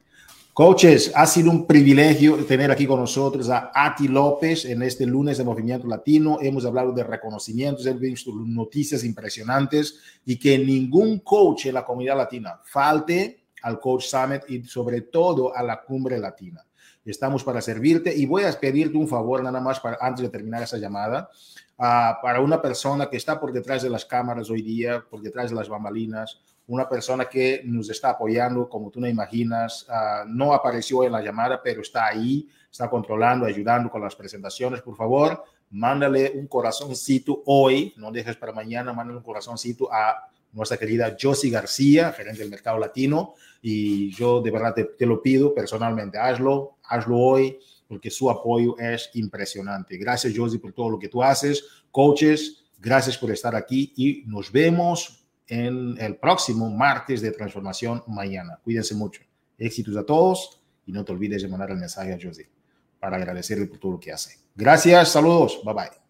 [0.55, 5.37] Coaches, ha sido un privilegio tener aquí con nosotros a Ati López en este lunes
[5.37, 6.39] de Movimiento Latino.
[6.41, 12.19] Hemos hablado de reconocimientos, hemos visto noticias impresionantes y que ningún coach en la comunidad
[12.19, 16.65] latina falte al Coach Summit y sobre todo a la Cumbre Latina.
[17.05, 20.63] Estamos para servirte y voy a pedirte un favor nada más para, antes de terminar
[20.63, 21.31] esa llamada.
[21.77, 25.51] Uh, para una persona que está por detrás de las cámaras hoy día, por detrás
[25.51, 30.55] de las bambalinas, una persona que nos está apoyando, como tú no imaginas, uh, no
[30.55, 34.81] apareció en la llamada, pero está ahí, está controlando, ayudando con las presentaciones.
[34.81, 40.79] Por favor, mándale un corazoncito hoy, no dejes para mañana, mándale un corazoncito a nuestra
[40.79, 45.53] querida Josie García, gerente del mercado latino, y yo de verdad te, te lo pido
[45.53, 47.59] personalmente, hazlo, hazlo hoy,
[47.89, 49.97] porque su apoyo es impresionante.
[49.99, 51.65] Gracias, Josie, por todo lo que tú haces.
[51.91, 58.59] Coaches, gracias por estar aquí y nos vemos en el próximo martes de transformación mañana.
[58.63, 59.23] Cuídense mucho.
[59.59, 62.49] Éxitos a todos y no te olvides de mandar el mensaje a Josie
[62.99, 64.39] para agradecerle por todo lo que hace.
[64.55, 66.04] Gracias, saludos, bye bye.